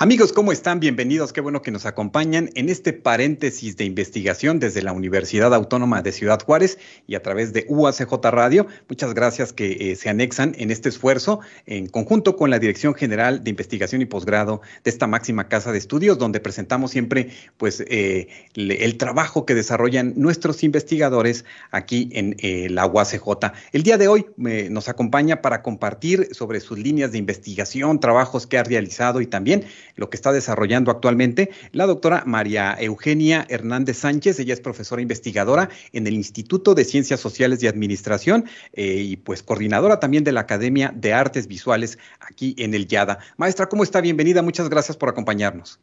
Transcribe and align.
Amigos, 0.00 0.32
¿cómo 0.32 0.52
están? 0.52 0.78
Bienvenidos. 0.78 1.32
Qué 1.32 1.40
bueno 1.40 1.60
que 1.60 1.72
nos 1.72 1.84
acompañan 1.84 2.50
en 2.54 2.68
este 2.68 2.92
paréntesis 2.92 3.76
de 3.76 3.84
investigación 3.84 4.60
desde 4.60 4.80
la 4.80 4.92
Universidad 4.92 5.52
Autónoma 5.52 6.02
de 6.02 6.12
Ciudad 6.12 6.40
Juárez 6.40 6.78
y 7.08 7.16
a 7.16 7.22
través 7.24 7.52
de 7.52 7.66
UACJ 7.68 8.12
Radio. 8.30 8.68
Muchas 8.88 9.12
gracias 9.12 9.52
que 9.52 9.90
eh, 9.90 9.96
se 9.96 10.08
anexan 10.08 10.54
en 10.56 10.70
este 10.70 10.88
esfuerzo 10.88 11.40
en 11.66 11.88
conjunto 11.88 12.36
con 12.36 12.48
la 12.48 12.60
Dirección 12.60 12.94
General 12.94 13.42
de 13.42 13.50
Investigación 13.50 14.00
y 14.00 14.04
Posgrado 14.04 14.60
de 14.84 14.90
esta 14.92 15.08
máxima 15.08 15.48
casa 15.48 15.72
de 15.72 15.78
estudios, 15.78 16.16
donde 16.16 16.38
presentamos 16.38 16.92
siempre 16.92 17.30
pues 17.56 17.82
eh, 17.88 18.28
el 18.54 18.98
trabajo 18.98 19.46
que 19.46 19.56
desarrollan 19.56 20.12
nuestros 20.14 20.62
investigadores 20.62 21.44
aquí 21.72 22.08
en 22.12 22.36
eh, 22.38 22.68
la 22.70 22.86
UACJ. 22.86 23.52
El 23.72 23.82
día 23.82 23.98
de 23.98 24.06
hoy 24.06 24.26
nos 24.36 24.88
acompaña 24.88 25.42
para 25.42 25.60
compartir 25.62 26.28
sobre 26.30 26.60
sus 26.60 26.78
líneas 26.78 27.10
de 27.10 27.18
investigación, 27.18 27.98
trabajos 27.98 28.46
que 28.46 28.58
ha 28.58 28.62
realizado 28.62 29.20
y 29.20 29.26
también 29.26 29.64
lo 29.98 30.08
que 30.08 30.16
está 30.16 30.32
desarrollando 30.32 30.90
actualmente 30.90 31.50
la 31.72 31.86
doctora 31.86 32.22
María 32.24 32.74
Eugenia 32.80 33.44
Hernández 33.50 33.98
Sánchez. 33.98 34.38
Ella 34.38 34.54
es 34.54 34.60
profesora 34.60 35.02
investigadora 35.02 35.68
en 35.92 36.06
el 36.06 36.14
Instituto 36.14 36.74
de 36.74 36.84
Ciencias 36.84 37.20
Sociales 37.20 37.62
y 37.62 37.66
Administración 37.66 38.46
eh, 38.72 38.94
y 38.94 39.16
pues 39.16 39.42
coordinadora 39.42 40.00
también 40.00 40.24
de 40.24 40.32
la 40.32 40.40
Academia 40.40 40.92
de 40.94 41.12
Artes 41.12 41.46
Visuales 41.46 41.98
aquí 42.20 42.54
en 42.56 42.72
el 42.72 42.86
YADA. 42.86 43.18
Maestra, 43.36 43.68
¿cómo 43.68 43.82
está? 43.82 44.00
Bienvenida. 44.00 44.40
Muchas 44.40 44.70
gracias 44.70 44.96
por 44.96 45.08
acompañarnos. 45.10 45.80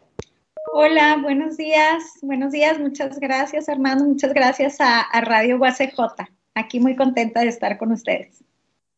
Hola, 0.71 1.19
buenos 1.21 1.57
días. 1.57 2.03
Buenos 2.21 2.51
días. 2.51 2.79
Muchas 2.79 3.19
gracias, 3.19 3.69
Armando. 3.69 4.05
Muchas 4.05 4.33
gracias 4.33 4.77
a, 4.79 5.05
Radio 5.21 5.57
UACJ. 5.57 6.27
Aquí 6.55 6.79
muy 6.79 6.95
contenta 6.95 7.41
de 7.41 7.47
estar 7.47 7.77
con 7.77 7.91
ustedes. 7.91 8.43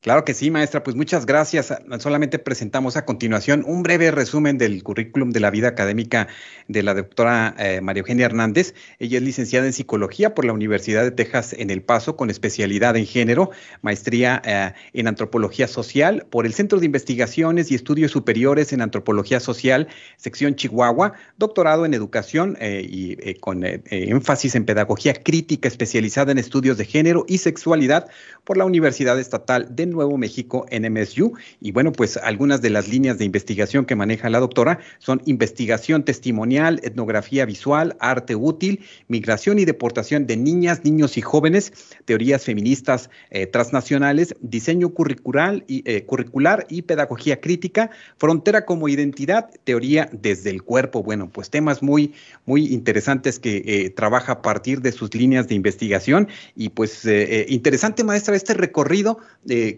Claro 0.02 0.23
que 0.26 0.36
sí, 0.36 0.52
maestra. 0.52 0.84
Pues 0.84 0.95
muchas 0.95 1.26
gracias. 1.26 1.73
Solamente 2.00 2.38
presentamos 2.38 2.95
a 2.98 3.03
continuación 3.03 3.64
un 3.66 3.81
breve 3.81 4.12
resumen 4.12 4.59
del 4.59 4.84
currículum 4.84 5.31
de 5.31 5.40
la 5.40 5.50
vida 5.50 5.70
académica 5.70 6.28
de 6.67 6.84
la 6.84 6.94
doctora 6.94 7.56
eh, 7.58 7.81
María 7.81 8.02
Eugenia 8.02 8.28
Hernández. 8.28 8.75
Ella 9.00 9.18
es 9.18 9.23
licenciada 9.23 9.66
en 9.66 9.73
psicología 9.73 10.36
por 10.36 10.45
la 10.45 10.53
Universidad 10.53 11.03
de 11.03 11.09
Texas 11.09 11.53
en 11.58 11.72
El 11.72 11.81
Paso 11.81 12.16
con 12.16 12.30
especialidad 12.30 12.95
en 12.95 13.08
género, 13.08 13.50
maestría 13.81 14.40
eh, 14.45 14.73
en 14.94 15.08
antropología 15.08 15.68
social 15.68 16.28
por 16.30 16.45
el 16.45 16.53
Centro 16.53 16.80
de 16.80 16.86
Investigaciones 16.86 17.72
y 17.72 17.75
Estudios 17.75 18.12
Superiores 18.12 18.73
en 18.73 18.81
Antropología 18.81 19.40
Social, 19.40 19.88
sección 20.16 20.56
Chihuahua, 20.56 21.14
doctorado 21.38 21.86
en 21.86 21.95
educación 21.95 22.56
eh, 22.62 22.86
y 22.88 23.34
con 23.40 23.64
énfasis 23.64 24.53
en 24.53 24.66
pedagogía 24.66 25.16
crítica 25.16 25.68
especializada 25.68 26.31
en 26.31 26.38
estudios 26.38 26.78
de 26.78 26.86
género 26.86 27.25
y 27.28 27.40
sexualidad 27.40 28.08
por 28.44 28.58
la 28.58 28.66
Universidad 28.66 29.20
Estatal 29.20 29.75
de 29.75 29.86
Nuevo 29.89 30.17
México 30.17 30.66
en 30.69 30.91
MSU. 30.91 31.33
Y 31.61 31.71
bueno, 31.71 31.91
pues 31.91 32.17
algunas 32.17 32.61
de 32.61 32.69
las 32.69 32.88
líneas 32.88 33.17
de 33.17 33.25
investigación 33.25 33.85
que 33.85 33.95
maneja 33.95 34.29
la 34.29 34.39
doctora 34.39 34.79
son 34.99 35.21
investigación 35.25 36.03
testimonial, 36.03 36.79
etnografía 36.83 37.45
visual, 37.45 37.95
arte 37.99 38.35
útil, 38.35 38.85
migración 39.07 39.59
y 39.59 39.66
deportación 39.66 40.27
de 40.27 40.38
niñas, 40.38 40.83
niños 40.83 41.17
y 41.17 41.21
jóvenes, 41.21 41.73
teorías 42.05 42.44
feministas 42.44 43.09
eh, 43.29 43.47
transnacionales, 43.47 44.35
diseño 44.41 44.89
curricular 44.89 45.63
y, 45.67 45.84
eh, 45.89 46.03
curricular 46.06 46.66
y 46.69 46.83
pedagogía 46.83 47.39
crítica, 47.41 47.89
frontera 48.17 48.66
como 48.66 48.89
identidad, 48.89 49.50
teoría 49.63 50.09
desde 50.12 50.50
el 50.50 50.63
cuerpo. 50.63 51.03
Bueno, 51.03 51.29
pues 51.29 51.50
temas 51.50 51.81
muy, 51.83 52.13
muy 52.45 52.67
interesantes 52.73 53.39
que 53.39 53.63
eh, 53.66 53.89
trabaja 53.89 54.33
a 54.33 54.41
partir 54.41 54.81
de 54.81 54.91
sus 54.91 55.13
líneas 55.13 55.47
de 55.47 55.56
investigación. 55.56 56.28
Y 56.56 56.69
pues 56.69 57.07
interesante, 57.47 58.03
maestra, 58.03 58.35
este 58.35 58.53
recorrido 58.53 59.19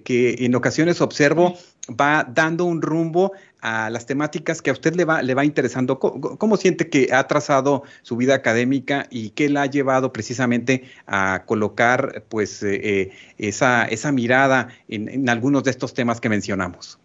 que 0.02 0.36
en 0.40 0.56
ocasiones 0.56 1.02
observo 1.02 1.56
va 1.90 2.24
dando 2.24 2.66
un 2.66 2.82
rumbo 2.82 3.32
a 3.62 3.90
las 3.90 4.06
temáticas 4.06 4.62
que 4.62 4.70
a 4.70 4.74
usted 4.74 4.96
le 4.96 5.06
va, 5.06 5.22
le 5.22 5.34
va 5.34 5.46
interesando. 5.46 6.00
¿Cómo, 6.00 6.58
siente 6.58 6.90
que 6.90 7.10
ha 7.12 7.28
trazado 7.28 7.84
su 8.02 8.16
vida 8.16 8.36
académica 8.36 9.08
y 9.10 9.32
qué 9.32 9.50
la 9.50 9.64
ha 9.64 9.66
llevado 9.66 10.14
precisamente 10.14 10.84
a 11.08 11.44
colocar 11.46 12.24
pues 12.30 12.64
eh, 12.64 12.80
eh, 12.84 13.12
esa, 13.38 13.86
esa 13.86 14.12
mirada 14.12 14.70
en, 14.88 15.10
en 15.10 15.30
algunos 15.30 15.64
de 15.64 15.72
estos 15.72 15.94
temas 15.94 16.22
que 16.22 16.30
mencionamos? 16.30 17.00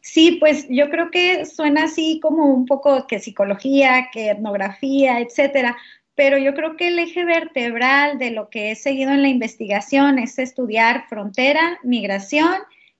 Sí, 0.00 0.36
pues 0.38 0.66
yo 0.70 0.88
creo 0.88 1.10
que 1.10 1.44
suena 1.46 1.84
así 1.84 2.20
como 2.22 2.46
un 2.54 2.64
poco 2.64 3.06
que 3.08 3.18
psicología, 3.18 4.08
que 4.12 4.30
etnografía, 4.30 5.20
etcétera, 5.20 5.76
pero 6.16 6.38
yo 6.38 6.54
creo 6.54 6.76
que 6.76 6.88
el 6.88 6.98
eje 6.98 7.24
vertebral 7.24 8.18
de 8.18 8.32
lo 8.32 8.48
que 8.48 8.72
he 8.72 8.74
seguido 8.74 9.12
en 9.12 9.22
la 9.22 9.28
investigación 9.28 10.18
es 10.18 10.38
estudiar 10.38 11.06
frontera, 11.08 11.78
migración 11.84 12.54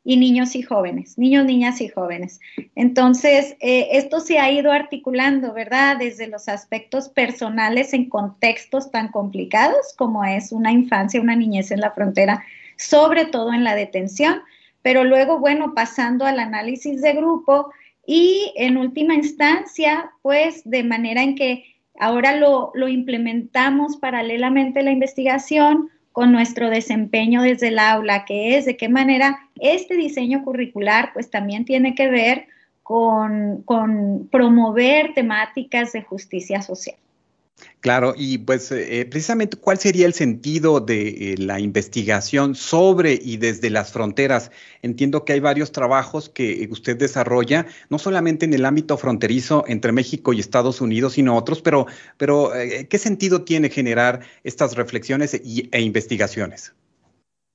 y 0.05 0.19
niños 0.19 0.55
y 0.55 0.63
jóvenes, 0.63 1.19
niños, 1.19 1.47
niñas 1.47 1.81
y 1.81 1.89
jóvenes. 1.89 2.39
Entonces, 2.77 3.57
eh, 3.59 3.89
esto 3.93 4.21
se 4.21 4.39
ha 4.39 4.53
ido 4.53 4.71
articulando, 4.71 5.53
¿verdad? 5.53 5.97
Desde 5.97 6.29
los 6.29 6.47
aspectos 6.49 7.09
personales 7.09 7.93
en 7.93 8.09
contextos 8.09 8.93
tan 8.93 9.09
complicados 9.09 9.95
como 9.97 10.25
es 10.25 10.53
una 10.53 10.71
infancia, 10.71 11.21
una 11.21 11.35
niñez 11.35 11.73
en 11.73 11.81
la 11.81 11.91
frontera, 11.91 12.45
sobre 12.77 13.25
todo 13.25 13.53
en 13.53 13.65
la 13.65 13.75
detención, 13.75 14.43
pero 14.83 15.05
luego, 15.05 15.41
bueno, 15.41 15.75
pasando 15.75 16.27
al 16.27 16.39
análisis 16.39 17.01
de 17.01 17.15
grupo 17.15 17.73
y 18.07 18.53
en 18.57 18.77
última 18.77 19.15
instancia, 19.15 20.13
pues 20.23 20.63
de 20.65 20.85
manera 20.85 21.23
en 21.23 21.35
que 21.35 21.65
Ahora 21.99 22.37
lo, 22.37 22.73
implementamos 22.89 23.97
paralelamente 23.97 24.83
la 24.83 24.91
investigación 24.91 25.91
con 26.13 26.33
nuestro 26.33 26.71
desempeño 26.71 27.43
desde 27.43 27.69
el 27.69 27.79
aula, 27.79 28.25
que 28.25 28.57
es 28.57 28.65
de 28.65 28.77
qué 28.77 28.89
manera 28.89 29.39
este 29.61 29.97
diseño 29.97 30.43
curricular 30.45 31.11
pues 31.13 31.31
también 31.31 31.65
tiene 31.65 31.95
que 31.95 32.09
ver 32.09 32.47
con, 32.83 33.63
con 33.63 34.29
promover 34.31 35.13
temáticas 35.15 35.93
de 35.93 36.03
justicia 36.03 36.63
social. 36.63 36.97
Claro, 37.81 38.15
y 38.17 38.39
pues 38.39 38.71
eh, 38.73 39.07
precisamente 39.09 39.57
cuál 39.57 39.79
sería 39.79 40.07
el 40.07 40.13
sentido 40.13 40.81
de 40.81 41.09
eh, 41.09 41.35
la 41.39 41.61
investigación 41.61 42.55
sobre 42.55 43.19
y 43.23 43.37
desde 43.37 43.71
las 43.71 43.93
fronteras. 43.93 44.51
Entiendo 44.83 45.25
que 45.25 45.33
hay 45.33 45.41
varios 45.41 45.73
trabajos 45.73 46.29
que 46.29 46.69
usted 46.71 46.97
desarrolla, 46.97 47.67
no 47.89 47.99
solamente 47.99 48.45
en 48.45 48.55
el 48.55 48.65
ámbito 48.65 48.99
fronterizo 48.99 49.65
entre 49.69 49.93
México 49.93 50.33
y 50.33 50.41
Estados 50.41 50.81
Unidos, 50.81 51.15
sino 51.15 51.37
otros, 51.37 51.63
pero, 51.63 51.87
pero 52.17 52.55
eh, 52.55 52.89
¿qué 52.89 52.99
sentido 52.99 53.43
tiene 53.43 53.71
generar 53.71 54.21
estas 54.43 54.75
reflexiones 54.75 55.35
e 55.35 55.81
investigaciones? 55.81 56.75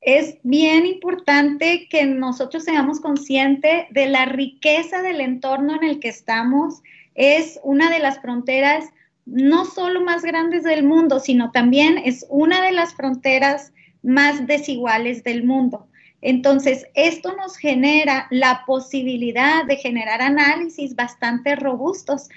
Es 0.01 0.37
bien 0.41 0.87
importante 0.87 1.87
que 1.89 2.05
nosotros 2.05 2.63
seamos 2.63 2.99
conscientes 3.01 3.85
de 3.91 4.07
la 4.07 4.25
riqueza 4.25 5.03
del 5.03 5.21
entorno 5.21 5.75
en 5.75 5.83
el 5.83 5.99
que 5.99 6.09
estamos. 6.09 6.81
Es 7.13 7.59
una 7.63 7.91
de 7.91 7.99
las 7.99 8.19
fronteras 8.19 8.85
no 9.25 9.65
solo 9.65 10.01
más 10.01 10.23
grandes 10.23 10.63
del 10.63 10.83
mundo, 10.83 11.19
sino 11.19 11.51
también 11.51 11.97
es 11.97 12.25
una 12.29 12.61
de 12.61 12.71
las 12.71 12.93
fronteras 12.93 13.71
más 14.03 14.47
desiguales 14.47 15.23
del 15.23 15.43
mundo. 15.43 15.87
Entonces, 16.21 16.85
esto 16.93 17.35
nos 17.35 17.57
genera 17.57 18.27
la 18.29 18.63
posibilidad 18.65 19.65
de 19.65 19.77
generar 19.77 20.21
análisis 20.21 20.95
bastante 20.95 21.55
robustos. 21.55 22.29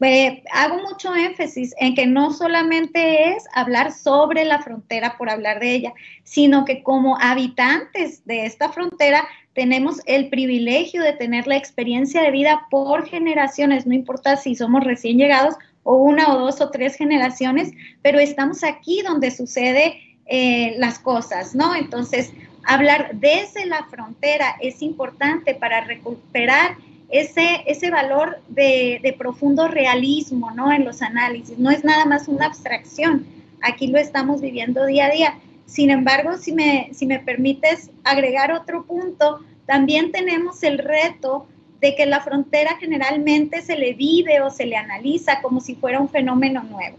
Eh, 0.00 0.44
hago 0.52 0.78
mucho 0.78 1.14
énfasis 1.14 1.74
en 1.78 1.94
que 1.94 2.06
no 2.06 2.32
solamente 2.32 3.30
es 3.30 3.44
hablar 3.52 3.92
sobre 3.92 4.44
la 4.44 4.60
frontera 4.60 5.16
por 5.18 5.28
hablar 5.28 5.58
de 5.60 5.72
ella, 5.72 5.92
sino 6.22 6.64
que 6.64 6.82
como 6.82 7.18
habitantes 7.20 8.24
de 8.24 8.46
esta 8.46 8.70
frontera 8.70 9.26
tenemos 9.54 10.00
el 10.06 10.28
privilegio 10.28 11.02
de 11.02 11.14
tener 11.14 11.48
la 11.48 11.56
experiencia 11.56 12.22
de 12.22 12.30
vida 12.30 12.66
por 12.70 13.08
generaciones, 13.08 13.86
no 13.86 13.94
importa 13.94 14.36
si 14.36 14.54
somos 14.54 14.84
recién 14.84 15.18
llegados 15.18 15.56
o 15.90 15.96
una 15.96 16.34
o 16.34 16.38
dos 16.38 16.60
o 16.60 16.68
tres 16.68 16.96
generaciones, 16.96 17.72
pero 18.02 18.18
estamos 18.18 18.62
aquí 18.62 19.00
donde 19.00 19.30
sucede 19.30 19.98
eh, 20.26 20.74
las 20.76 20.98
cosas, 20.98 21.54
¿no? 21.54 21.74
Entonces, 21.74 22.30
hablar 22.64 23.12
desde 23.14 23.64
la 23.64 23.84
frontera 23.84 24.56
es 24.60 24.82
importante 24.82 25.54
para 25.54 25.80
recuperar 25.80 26.76
ese, 27.08 27.62
ese 27.64 27.90
valor 27.90 28.38
de, 28.48 29.00
de, 29.02 29.14
profundo 29.14 29.66
realismo, 29.66 30.50
¿no? 30.50 30.70
En 30.70 30.84
los 30.84 31.00
análisis. 31.00 31.56
No 31.56 31.70
es 31.70 31.82
nada 31.84 32.04
más 32.04 32.28
una 32.28 32.44
abstracción. 32.44 33.24
Aquí 33.62 33.86
lo 33.86 33.96
estamos 33.96 34.42
viviendo 34.42 34.84
día 34.84 35.06
a 35.06 35.10
día. 35.10 35.38
Sin 35.64 35.88
embargo, 35.88 36.36
si 36.36 36.52
me, 36.52 36.90
si 36.92 37.06
me 37.06 37.18
permites 37.18 37.90
agregar 38.04 38.52
otro 38.52 38.84
punto, 38.84 39.40
también 39.64 40.12
tenemos 40.12 40.62
el 40.64 40.76
reto 40.76 41.46
de 41.80 41.94
que 41.94 42.06
la 42.06 42.20
frontera 42.20 42.76
generalmente 42.78 43.62
se 43.62 43.76
le 43.76 43.94
vive 43.94 44.40
o 44.40 44.50
se 44.50 44.66
le 44.66 44.76
analiza 44.76 45.40
como 45.40 45.60
si 45.60 45.74
fuera 45.74 46.00
un 46.00 46.08
fenómeno 46.08 46.62
nuevo. 46.62 46.96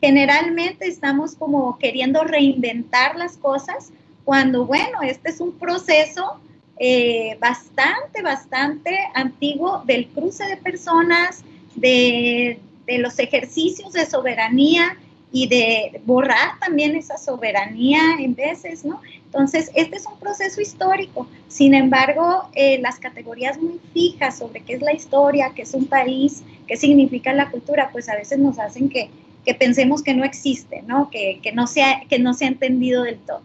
generalmente 0.00 0.86
estamos 0.86 1.34
como 1.34 1.78
queriendo 1.78 2.22
reinventar 2.22 3.16
las 3.16 3.38
cosas 3.38 3.90
cuando, 4.24 4.66
bueno, 4.66 5.00
este 5.02 5.30
es 5.30 5.40
un 5.40 5.52
proceso 5.52 6.38
eh, 6.78 7.38
bastante, 7.40 8.20
bastante 8.22 8.98
antiguo 9.14 9.82
del 9.86 10.08
cruce 10.08 10.44
de 10.44 10.58
personas, 10.58 11.42
de, 11.74 12.60
de 12.86 12.98
los 12.98 13.18
ejercicios 13.18 13.92
de 13.94 14.04
soberanía 14.04 14.96
y 15.32 15.48
de 15.48 16.00
borrar 16.04 16.58
también 16.60 16.96
esa 16.96 17.18
soberanía 17.18 18.00
en 18.18 18.34
veces, 18.34 18.84
¿no? 18.84 19.00
Entonces, 19.24 19.70
este 19.74 19.96
es 19.96 20.06
un 20.06 20.18
proceso 20.18 20.60
histórico. 20.60 21.26
Sin 21.48 21.74
embargo, 21.74 22.48
eh, 22.54 22.78
las 22.80 22.98
categorías 22.98 23.60
muy 23.60 23.80
fijas 23.92 24.38
sobre 24.38 24.60
qué 24.60 24.74
es 24.74 24.82
la 24.82 24.94
historia, 24.94 25.52
qué 25.54 25.62
es 25.62 25.74
un 25.74 25.86
país, 25.86 26.42
qué 26.66 26.76
significa 26.76 27.32
la 27.34 27.50
cultura, 27.50 27.90
pues 27.92 28.08
a 28.08 28.14
veces 28.14 28.38
nos 28.38 28.58
hacen 28.58 28.88
que, 28.88 29.10
que 29.44 29.54
pensemos 29.54 30.02
que 30.02 30.14
no 30.14 30.24
existe, 30.24 30.82
¿no? 30.82 31.10
Que, 31.10 31.40
que, 31.42 31.52
no 31.52 31.66
sea, 31.66 32.02
que 32.08 32.18
no 32.18 32.32
se 32.32 32.44
ha 32.44 32.48
entendido 32.48 33.02
del 33.02 33.18
todo. 33.18 33.42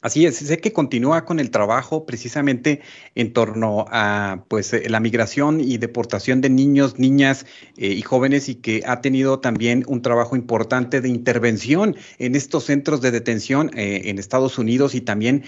Así 0.00 0.26
es, 0.26 0.36
sé 0.36 0.58
que 0.58 0.72
continúa 0.72 1.24
con 1.24 1.40
el 1.40 1.50
trabajo 1.50 2.06
precisamente 2.06 2.82
en 3.16 3.32
torno 3.32 3.84
a 3.88 4.44
pues 4.46 4.72
eh, 4.72 4.88
la 4.88 5.00
migración 5.00 5.60
y 5.60 5.76
deportación 5.78 6.40
de 6.40 6.50
niños, 6.50 7.00
niñas 7.00 7.46
eh, 7.76 7.88
y 7.88 8.02
jóvenes 8.02 8.48
y 8.48 8.54
que 8.54 8.82
ha 8.86 9.00
tenido 9.00 9.40
también 9.40 9.84
un 9.88 10.00
trabajo 10.00 10.36
importante 10.36 11.00
de 11.00 11.08
intervención 11.08 11.96
en 12.20 12.36
estos 12.36 12.64
centros 12.64 13.00
de 13.00 13.10
detención 13.10 13.72
eh, 13.76 14.02
en 14.04 14.20
Estados 14.20 14.56
Unidos 14.58 14.94
y 14.94 15.00
también 15.00 15.44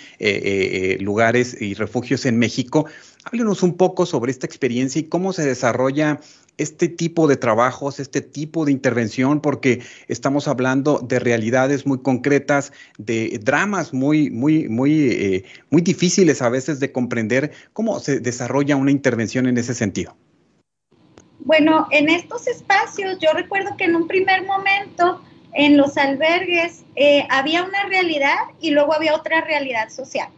lugares 0.99 1.56
y 1.61 1.75
refugios 1.75 2.26
en 2.26 2.38
México. 2.38 2.87
Háblenos 3.25 3.62
un 3.62 3.76
poco 3.76 4.05
sobre 4.05 4.32
esta 4.32 4.46
experiencia 4.46 5.00
y 5.00 5.05
cómo 5.05 5.32
se 5.32 5.44
desarrolla 5.44 6.20
este 6.60 6.88
tipo 6.88 7.26
de 7.26 7.36
trabajos, 7.36 8.00
este 8.00 8.20
tipo 8.20 8.64
de 8.64 8.72
intervención, 8.72 9.40
porque 9.40 9.82
estamos 10.08 10.46
hablando 10.46 10.98
de 10.98 11.18
realidades 11.18 11.86
muy 11.86 12.00
concretas, 12.00 12.72
de 12.98 13.40
dramas 13.42 13.92
muy, 13.92 14.30
muy, 14.30 14.68
muy, 14.68 15.10
eh, 15.10 15.44
muy 15.70 15.82
difíciles 15.82 16.42
a 16.42 16.48
veces 16.48 16.78
de 16.80 16.92
comprender. 16.92 17.52
¿Cómo 17.72 17.98
se 18.00 18.20
desarrolla 18.20 18.76
una 18.76 18.90
intervención 18.90 19.46
en 19.46 19.56
ese 19.58 19.74
sentido? 19.74 20.14
Bueno, 21.40 21.86
en 21.90 22.10
estos 22.10 22.46
espacios 22.46 23.18
yo 23.18 23.32
recuerdo 23.32 23.76
que 23.78 23.84
en 23.84 23.96
un 23.96 24.06
primer 24.06 24.44
momento 24.44 25.22
en 25.54 25.76
los 25.76 25.96
albergues 25.96 26.84
eh, 26.94 27.26
había 27.30 27.64
una 27.64 27.84
realidad 27.84 28.36
y 28.60 28.70
luego 28.70 28.94
había 28.94 29.14
otra 29.14 29.40
realidad 29.40 29.88
social. 29.88 30.28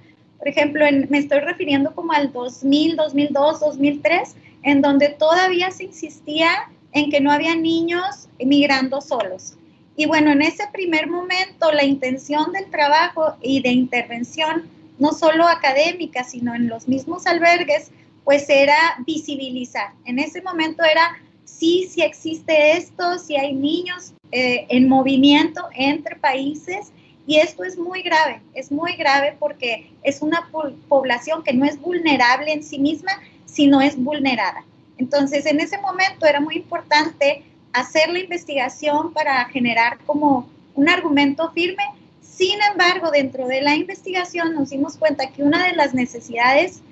Por 0.43 0.49
ejemplo, 0.49 0.85
me 1.09 1.19
estoy 1.19 1.39
refiriendo 1.39 1.95
como 1.95 2.13
al 2.13 2.33
2000, 2.33 2.97
2002, 2.97 3.61
2003 3.61 4.35
en 4.65 4.83
donde 4.83 5.11
todavía 5.11 5.71
se 5.71 5.85
insistía 5.85 6.69
en 6.91 7.11
que 7.13 7.21
no 7.21 7.31
había 7.31 7.55
niños 7.55 8.29
migrando 8.45 9.01
solos. 9.01 9.55
Y 9.97 10.07
bueno, 10.07 10.33
en 10.33 10.43
ese 10.43 10.65
primer 10.73 11.09
momento 11.09 11.71
la 11.71 11.85
intención 11.85 12.51
del 12.51 12.69
trabajo 12.71 13.37
y 13.41 13.63
de 13.63 13.69
intervención, 13.69 14.69
no 14.99 15.13
solo 15.13 15.47
académica, 15.47 16.25
sino 16.25 16.57
en 16.57 16.67
los 16.67 16.89
mismos 16.89 17.25
albergues, 17.29 17.93
pues 18.25 18.51
era 18.51 18.97
visibilizar. 19.07 19.93
En 20.07 20.19
ese 20.19 20.43
momento 20.43 20.83
era, 20.83 21.23
sí, 21.45 21.89
sí 21.89 22.03
existe 22.03 22.77
esto, 22.77 23.17
si 23.21 23.37
hay 23.37 23.53
niños 23.53 24.13
eh, 24.33 24.67
en 24.71 24.89
movimiento 24.89 25.69
entre 25.77 26.17
países 26.17 26.91
y 27.27 27.39
esto 27.39 27.65
es 27.65 27.79
muy 27.79 28.03
grave, 28.03 28.41
es 28.55 28.73
muy 28.73 28.95
grave 28.97 29.37
porque 29.39 29.91
es 30.03 30.23
una 30.23 30.49
población 30.89 31.43
que 31.45 31.53
no 31.53 31.65
es 31.65 31.81
vulnerable 31.81 32.53
en 32.53 32.63
sí 32.65 32.79
misma, 32.79 33.13
si 33.47 33.67
no 33.67 33.81
es 33.81 33.97
vulnerada. 33.97 34.65
Entonces, 34.99 35.47
en 35.47 35.61
ese 35.61 35.79
momento 35.79 36.27
era 36.27 36.41
muy 36.41 36.57
importante 36.57 37.45
hacer 37.73 38.09
la 38.11 38.19
investigación 38.19 39.13
para 39.13 39.45
generar 39.47 39.99
como 40.05 40.49
un 40.75 40.89
argumento 40.89 41.51
firme. 41.53 41.85
Sin 42.21 42.59
embargo, 42.71 43.11
dentro 43.11 43.47
de 43.47 43.61
la 43.61 43.77
investigación 43.77 44.55
nos 44.55 44.71
dimos 44.71 44.97
cuenta 44.97 45.31
que 45.31 45.43
una 45.43 45.67
de 45.67 45.77
las 45.77 45.95
necesidades 45.95 46.83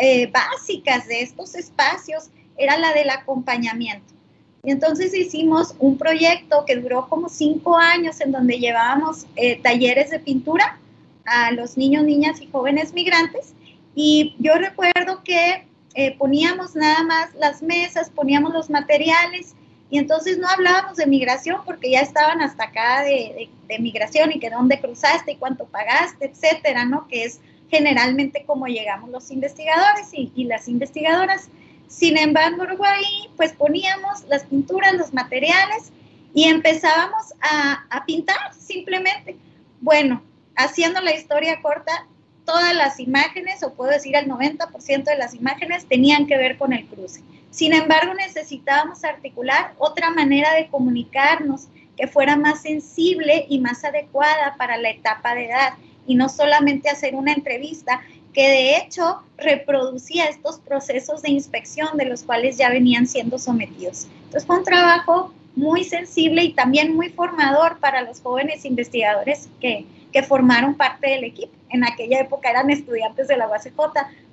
eh, 0.00 0.30
básicas 0.30 1.06
de 1.06 1.22
estos 1.22 1.54
espacios 1.54 2.28
era 2.56 2.76
la 2.76 2.92
del 2.92 3.10
acompañamiento. 3.10 4.17
Y 4.64 4.70
entonces 4.70 5.14
hicimos 5.14 5.74
un 5.78 5.96
proyecto 5.96 6.64
que 6.66 6.76
duró 6.76 7.08
como 7.08 7.28
cinco 7.28 7.76
años 7.76 8.20
en 8.20 8.32
donde 8.32 8.58
llevábamos 8.58 9.26
eh, 9.36 9.60
talleres 9.62 10.10
de 10.10 10.18
pintura 10.18 10.78
a 11.24 11.52
los 11.52 11.76
niños, 11.76 12.04
niñas 12.04 12.40
y 12.40 12.48
jóvenes 12.48 12.92
migrantes. 12.92 13.54
Y 13.94 14.34
yo 14.38 14.54
recuerdo 14.54 15.22
que 15.24 15.66
eh, 15.94 16.16
poníamos 16.16 16.76
nada 16.76 17.02
más 17.02 17.34
las 17.34 17.62
mesas, 17.62 18.10
poníamos 18.10 18.52
los 18.52 18.70
materiales 18.70 19.54
y 19.90 19.98
entonces 19.98 20.38
no 20.38 20.46
hablábamos 20.48 20.96
de 20.96 21.06
migración 21.06 21.62
porque 21.64 21.90
ya 21.90 22.00
estaban 22.00 22.42
hasta 22.42 22.64
acá 22.64 23.02
de, 23.02 23.48
migración 23.80 24.32
y 24.32 24.38
que 24.38 24.50
dónde 24.50 24.80
cruzaste 24.80 25.32
y 25.32 25.36
cuánto 25.36 25.66
pagaste, 25.66 26.26
etcétera, 26.26 26.84
¿no? 26.84 27.08
Que 27.08 27.24
es 27.24 27.40
generalmente 27.70 28.44
como 28.46 28.66
llegamos 28.66 29.10
los 29.10 29.30
investigadores 29.30 30.08
y, 30.12 30.44
las 30.44 30.68
investigadoras. 30.68 31.48
Sin 31.88 32.18
embargo, 32.18 32.64
ahí 32.84 33.30
pues 33.36 33.52
poníamos 33.52 34.24
las 34.28 34.44
pinturas, 34.44 34.94
los 34.94 35.12
materiales 35.12 35.90
y 36.34 36.44
empezábamos 36.44 37.32
a, 37.40 37.84
a 37.90 38.04
pintar 38.04 38.54
simplemente. 38.54 39.36
Bueno, 39.80 40.22
haciendo 40.54 41.00
la 41.00 41.14
historia 41.14 41.60
corta, 41.62 42.06
todas 42.44 42.74
las 42.74 43.00
imágenes, 43.00 43.62
o 43.62 43.74
puedo 43.74 43.90
decir 43.90 44.16
el 44.16 44.28
90% 44.28 45.04
de 45.04 45.16
las 45.16 45.34
imágenes, 45.34 45.86
tenían 45.86 46.26
que 46.26 46.36
ver 46.36 46.56
con 46.58 46.72
el 46.72 46.86
cruce. 46.86 47.22
Sin 47.50 47.74
embargo, 47.74 48.14
necesitábamos 48.14 49.04
articular 49.04 49.74
otra 49.78 50.10
manera 50.10 50.54
de 50.54 50.68
comunicarnos 50.68 51.68
que 51.96 52.06
fuera 52.06 52.36
más 52.36 52.62
sensible 52.62 53.46
y 53.48 53.58
más 53.58 53.84
adecuada 53.84 54.54
para 54.56 54.76
la 54.76 54.90
etapa 54.90 55.34
de 55.34 55.46
edad 55.46 55.74
y 56.08 56.16
no 56.16 56.28
solamente 56.28 56.88
hacer 56.88 57.14
una 57.14 57.32
entrevista 57.32 58.00
que 58.32 58.48
de 58.48 58.76
hecho 58.76 59.22
reproducía 59.36 60.24
estos 60.24 60.58
procesos 60.58 61.22
de 61.22 61.30
inspección 61.30 61.96
de 61.96 62.06
los 62.06 62.24
cuales 62.24 62.56
ya 62.56 62.70
venían 62.70 63.06
siendo 63.06 63.38
sometidos. 63.38 64.08
Entonces 64.24 64.46
fue 64.46 64.58
un 64.58 64.64
trabajo 64.64 65.32
muy 65.54 65.84
sensible 65.84 66.42
y 66.44 66.52
también 66.54 66.96
muy 66.96 67.10
formador 67.10 67.78
para 67.78 68.02
los 68.02 68.20
jóvenes 68.20 68.64
investigadores 68.64 69.48
que, 69.60 69.86
que 70.12 70.22
formaron 70.22 70.74
parte 70.74 71.10
del 71.10 71.24
equipo. 71.24 71.52
En 71.70 71.84
aquella 71.84 72.20
época 72.20 72.50
eran 72.50 72.70
estudiantes 72.70 73.28
de 73.28 73.36
la 73.36 73.48
UACJ, 73.48 73.76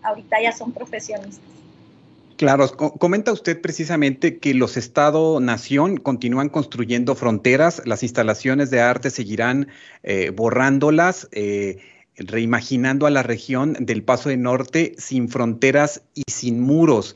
ahorita 0.04 0.42
ya 0.42 0.52
son 0.52 0.72
profesionistas. 0.72 1.44
Claro, 2.38 2.68
comenta 2.76 3.32
usted 3.32 3.62
precisamente 3.62 4.40
que 4.40 4.54
los 4.54 4.76
Estado-Nación 4.76 5.96
continúan 5.96 6.50
construyendo 6.50 7.16
fronteras, 7.16 7.82
las 7.86 8.04
instalaciones 8.04 8.70
de 8.70 8.82
arte 8.82 9.10
seguirán 9.10 9.70
eh, 10.04 10.32
borrándolas, 10.32 11.30
eh, 11.32 11.78
reimaginando 12.18 13.06
a 13.06 13.10
la 13.10 13.24
región 13.24 13.78
del 13.80 14.04
Paso 14.04 14.28
de 14.28 14.36
Norte 14.36 14.96
sin 14.98 15.30
fronteras 15.30 16.02
y 16.14 16.24
sin 16.30 16.60
muros. 16.60 17.16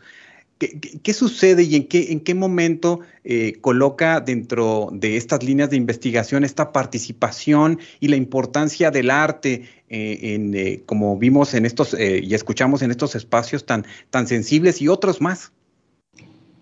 ¿Qué, 0.60 1.13
sucede 1.13 1.63
y 1.63 1.78
en 1.78 1.88
qué, 1.88 2.12
en 2.12 2.20
qué 2.20 2.36
momento 2.36 3.00
eh, 3.24 3.54
coloca 3.62 4.20
dentro 4.20 4.89
de 4.92 5.16
estas 5.16 5.42
líneas 5.42 5.70
de 5.70 5.78
investigación 5.78 6.44
esta 6.44 6.74
participación 6.74 7.80
y 8.01 8.10
la 8.10 8.18
importancia 8.18 8.92
del 8.92 9.10
arte, 9.10 9.70
eh, 9.88 10.20
en, 10.22 10.54
eh, 10.54 10.82
como 10.86 11.18
vimos 11.18 11.54
en 11.54 11.66
estos 11.66 11.96
y 11.98 12.34
escuchamos 12.36 12.82
en 12.82 12.92
estos 12.92 13.16
espacios 13.16 13.66
tan, 13.66 13.86
tan 14.10 14.28
sensibles 14.28 14.82
y 14.82 14.89
otros 14.89 15.22
más? 15.22 15.54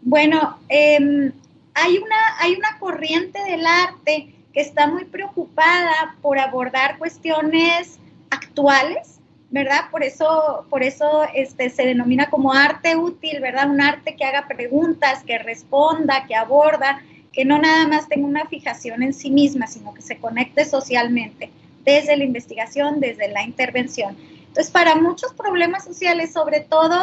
Bueno, 0.04 0.60
em, 0.70 1.32
hay, 1.74 1.98
una, 1.98 2.39
hay 2.39 2.54
una 2.54 2.77
corriente 2.80 3.39
del 3.46 3.66
arte 3.66 4.32
que 4.54 4.62
está 4.62 4.86
muy 4.86 5.06
preocupada 5.06 6.16
por 6.22 6.38
abordar 6.38 7.00
cuestiones 7.00 7.98
actuales 8.30 9.16
¿verdad? 9.50 9.89
Por 9.92 10.04
eso, 10.04 10.66
por 10.70 10.84
eso 10.84 11.24
este, 11.34 11.70
se 11.70 11.86
denomina 11.86 12.30
como 12.30 12.54
arte 12.54 12.96
útil, 12.96 13.39
¿verdad? 13.39 13.70
Un 13.70 13.82
arte 13.82 14.16
que 14.16 14.25
haga 14.25 14.48
preguntas, 14.48 15.24
que 15.24 15.38
responda, 15.38 16.25
que 16.27 16.36
aborda, 16.36 17.01
que 17.32 17.46
no 17.46 17.58
nada 17.60 17.88
más 17.88 18.10
tenga 18.10 18.27
una 18.27 18.46
fijación 18.48 19.04
en 19.04 19.13
sí 19.13 19.30
misma, 19.30 19.68
sino 19.68 19.94
que 19.94 20.01
se 20.01 20.18
conecte 20.18 20.66
socialmente, 20.66 21.51
desde 21.84 22.18
la 22.18 22.24
investigación, 22.24 23.00
desde 23.00 23.30
la 23.30 23.44
intervención. 23.44 24.18
Entonces, 24.48 24.72
para 24.72 24.96
muchos 24.96 25.34
problemas 25.34 25.86
sociales, 25.86 26.34
sobre 26.34 26.62
todo, 26.62 26.98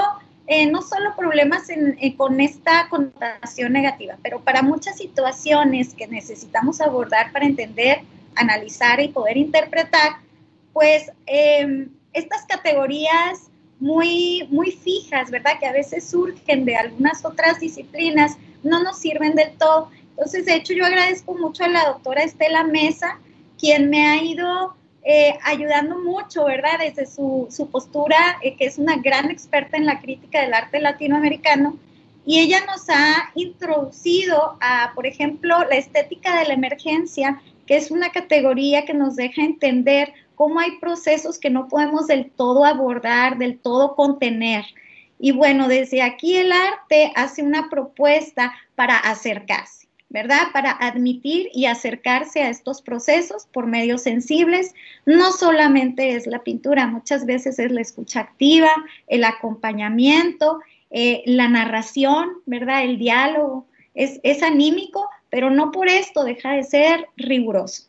eh, 0.47 0.67
no 0.67 0.83
solo 0.83 1.17
problemas 1.17 1.71
eh, 1.71 2.15
con 2.17 2.41
esta 2.41 2.89
connotación 2.91 3.73
negativa, 3.73 4.19
pero 4.23 4.41
para 4.41 4.61
muchas 4.61 4.99
situaciones 4.99 5.95
que 5.95 6.07
necesitamos 6.07 6.83
abordar 6.83 7.33
para 7.33 7.47
entender, 7.47 8.01
analizar 8.35 9.01
y 9.01 9.09
poder 9.09 9.39
interpretar, 9.39 10.17
pues 10.75 11.11
eh, 11.27 11.89
estas 12.15 12.47
categorías 12.47 13.51
muy, 13.81 14.49
muy 14.51 14.71
fijas, 14.71 15.31
¿verdad? 15.31 15.59
Que 15.61 15.67
a 15.67 15.73
veces 15.73 16.09
surgen 16.09 16.65
de 16.65 16.77
algunas 16.77 17.25
otras 17.25 17.61
disciplinas, 17.61 18.39
no 18.63 18.83
nos 18.83 18.99
sirven 18.99 19.35
del 19.35 19.53
todo. 19.59 19.91
Entonces, 20.11 20.47
de 20.47 20.55
hecho, 20.55 20.73
yo 20.73 20.87
agradezco 20.87 21.35
mucho 21.35 21.65
a 21.65 21.69
la 21.69 21.85
doctora 21.87 22.23
Estela 22.23 22.65
Mesa, 22.65 23.19
quien 23.59 23.91
me 23.91 24.07
ha 24.07 24.23
ido 24.23 24.75
eh, 25.03 25.37
ayudando 25.43 25.99
mucho, 25.99 26.45
¿verdad? 26.45 26.79
Desde 26.79 27.07
su, 27.07 27.69
postura, 27.71 28.39
eh, 28.41 28.57
que 28.57 28.65
es 28.65 28.79
una 28.79 28.97
gran 28.97 29.31
experta 29.31 29.77
en 29.77 29.87
la 29.87 30.01
crítica 30.01 30.41
del 30.41 30.55
arte 30.55 30.81
latinoamericano, 30.81 31.77
y 32.25 32.41
ella 32.41 32.65
nos 32.65 32.89
ha 32.89 33.31
introducido 33.35 34.57
a, 34.61 34.93
por 34.95 35.07
ejemplo, 35.07 35.59
la 35.69 35.77
estética 35.77 36.39
de 36.39 36.47
la 36.47 36.55
emergencia, 36.55 37.43
que 37.67 37.77
es 37.77 37.91
una 37.91 38.11
categoría 38.11 38.85
que 38.85 38.95
nos 38.95 39.17
deja 39.17 39.43
entender 39.43 40.13
cómo 40.35 40.61
hay 40.61 40.79
procesos 40.79 41.39
que 41.39 41.51
no 41.51 41.69
podemos 41.69 42.07
del 42.07 42.31
todo 42.31 42.65
abordar, 42.65 43.39
del 43.39 43.59
todo 43.59 43.95
contener. 43.95 44.65
Y 45.19 45.33
bueno, 45.33 45.69
desde 45.69 46.03
aquí 46.03 46.37
el 46.37 46.53
arte 46.53 47.13
hace 47.15 47.43
una 47.43 47.71
propuesta 47.71 48.53
para 48.75 48.97
acercarse, 48.97 49.89
¿verdad? 50.09 50.49
Para 50.53 50.73
admitir 50.73 51.49
y 51.55 51.67
acercarse 51.67 52.43
a 52.43 52.51
estos 52.51 52.83
procesos 52.83 53.47
por 53.53 53.67
medios 53.67 54.03
sensibles. 54.03 54.75
No 55.07 55.33
solamente 55.33 56.15
es 56.15 56.27
la 56.27 56.43
pintura, 56.43 56.87
muchas 56.87 57.27
veces 57.27 57.59
es 57.59 57.71
la 57.71 57.81
escucha 57.81 58.21
activa, 58.21 58.71
el 59.07 59.25
acompañamiento, 59.25 60.61
eh, 60.91 61.23
la 61.27 61.49
narración, 61.49 62.31
¿verdad? 62.47 62.85
El 62.85 62.99
diálogo. 62.99 63.67
Es, 63.95 64.19
es 64.25 64.43
anímico, 64.43 65.09
pero 65.35 65.51
no 65.51 65.73
por 65.73 65.89
esto 65.89 66.23
deja 66.23 66.53
de 66.53 66.63
ser 66.63 67.09
riguroso. 67.17 67.89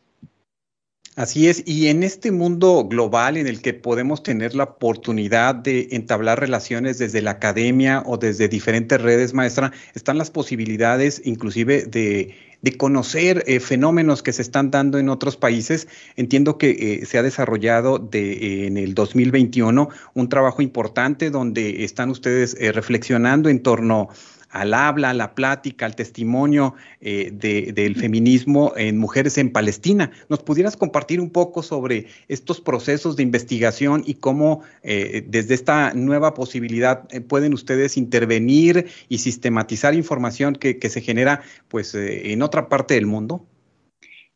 Así 1.14 1.46
es, 1.46 1.62
y 1.64 1.86
en 1.86 2.02
este 2.02 2.32
mundo 2.32 2.88
global 2.88 3.36
en 3.36 3.46
el 3.46 3.62
que 3.62 3.72
podemos 3.72 4.24
tener 4.24 4.56
la 4.56 4.64
oportunidad 4.64 5.54
de 5.54 5.86
entablar 5.92 6.40
relaciones 6.40 6.98
desde 6.98 7.22
la 7.22 7.30
academia 7.30 8.02
o 8.04 8.18
desde 8.18 8.48
diferentes 8.48 9.00
redes, 9.00 9.32
maestra, 9.32 9.72
están 9.94 10.18
las 10.18 10.32
posibilidades 10.32 11.22
inclusive 11.24 11.84
de, 11.84 12.34
conocer 12.78 13.44
eh, 13.46 13.60
fenómenos 13.60 14.24
que 14.24 14.32
se 14.32 14.42
están 14.42 14.72
dando 14.72 14.98
en 14.98 15.08
otros 15.08 15.36
países. 15.36 15.86
Entiendo 16.16 16.58
que 16.58 16.70
eh, 16.70 17.06
se 17.06 17.16
ha 17.16 17.22
desarrollado 17.22 18.00
de, 18.00 18.66
en 18.66 18.76
el 18.76 18.92
2021 18.94 19.88
un 20.14 20.28
trabajo 20.28 20.62
importante 20.62 21.30
donde 21.30 21.84
están 21.84 22.10
ustedes 22.10 22.56
eh, 22.58 22.72
reflexionando 22.72 23.48
en 23.48 23.62
torno 23.62 24.08
al 24.50 24.74
habla, 24.74 25.10
a 25.10 25.14
la 25.14 25.34
plática, 25.34 25.86
al 25.86 25.96
testimonio 25.96 26.74
eh, 27.00 27.30
del 27.32 27.96
feminismo 27.96 28.72
en 28.76 28.98
mujeres 28.98 29.38
en 29.38 29.52
Palestina. 29.52 30.10
¿Nos 30.28 30.42
pudieras 30.42 30.76
compartir 30.76 31.20
un 31.20 31.30
poco 31.30 31.62
sobre 31.62 32.06
estos 32.28 32.60
procesos 32.60 33.16
de 33.16 33.22
investigación 33.22 34.02
y 34.06 34.14
cómo 34.14 34.62
eh, 34.82 35.24
desde 35.26 35.54
esta 35.54 35.92
nueva 35.94 36.34
posibilidad 36.34 37.04
eh, 37.10 37.20
pueden 37.20 37.54
ustedes 37.54 37.96
intervenir 37.96 38.86
y 39.08 39.18
sistematizar 39.18 39.94
información 39.94 40.54
que, 40.54 40.78
que 40.78 40.90
se 40.90 41.00
genera 41.00 41.42
pues 41.68 41.94
en 41.94 42.42
otra 42.42 42.68
parte 42.68 42.94
del 42.94 43.06
mundo? 43.06 43.44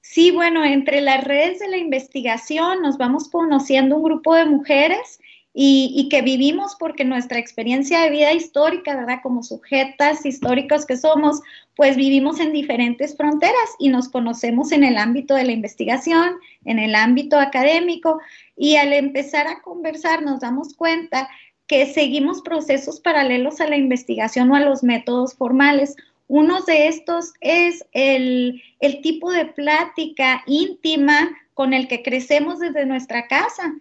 Sí, 0.03 0.33
bueno, 0.33 0.65
entre 0.65 1.01
las 1.03 1.23
redes 1.23 1.61
de 1.61 1.69
la 1.69 1.77
investigación 1.77 2.83
nos 2.83 2.99
vamos 2.99 3.29
conociendo 3.29 3.97
un 3.97 4.03
grupo 4.03 4.35
de 4.35 4.45
mujeres 4.45 5.21
y, 5.53 6.09
que 6.11 6.23
vivimos 6.23 6.77
porque 6.79 7.05
nuestra 7.05 7.39
experiencia 7.39 8.01
de 8.01 8.11
vida 8.11 8.33
histórica, 8.33 8.95
¿verdad? 8.95 9.19
Como 9.23 9.43
sujetas 9.43 10.25
históricos 10.25 10.87
que 10.87 10.97
somos, 10.97 11.41
pues 11.75 11.97
vivimos 11.97 12.39
en 12.39 12.53
diferentes 12.53 13.17
fronteras 13.17 13.71
y 13.79 13.89
nos 13.89 14.09
conocemos 14.09 14.71
en 14.71 14.85
el 14.85 14.97
ámbito 14.97 15.35
de 15.35 15.45
la 15.45 15.53
investigación, 15.53 16.37
en 16.65 16.79
el 16.79 16.95
ámbito 16.95 17.39
académico 17.39 18.21
y 18.57 18.77
al 18.77 18.93
empezar 18.93 19.49
a 19.49 19.61
conversar 19.63 20.23
nos 20.23 20.41
damos 20.41 20.75
cuenta 20.75 21.29
que 21.67 21.87
seguimos 21.87 22.43
procesos 22.43 23.01
paralelos 23.01 23.61
a 23.61 23.69
la 23.69 23.77
investigación 23.77 24.51
o 24.51 24.57
a 24.57 24.61
los 24.61 24.83
métodos 24.83 25.35
formales. 25.35 25.97
Uno 26.27 26.61
de 26.63 26.89
estos 26.89 27.33
es 27.41 27.85
el, 27.93 28.63
tipo 29.03 29.33
de 29.33 29.47
plática 29.47 30.43
íntima 30.47 31.31
con 31.55 31.73
el 31.73 31.89
que 31.89 32.03
crecemos 32.03 32.61
desde 32.61 32.87
nuestra 32.87 33.27
casa 33.27 33.73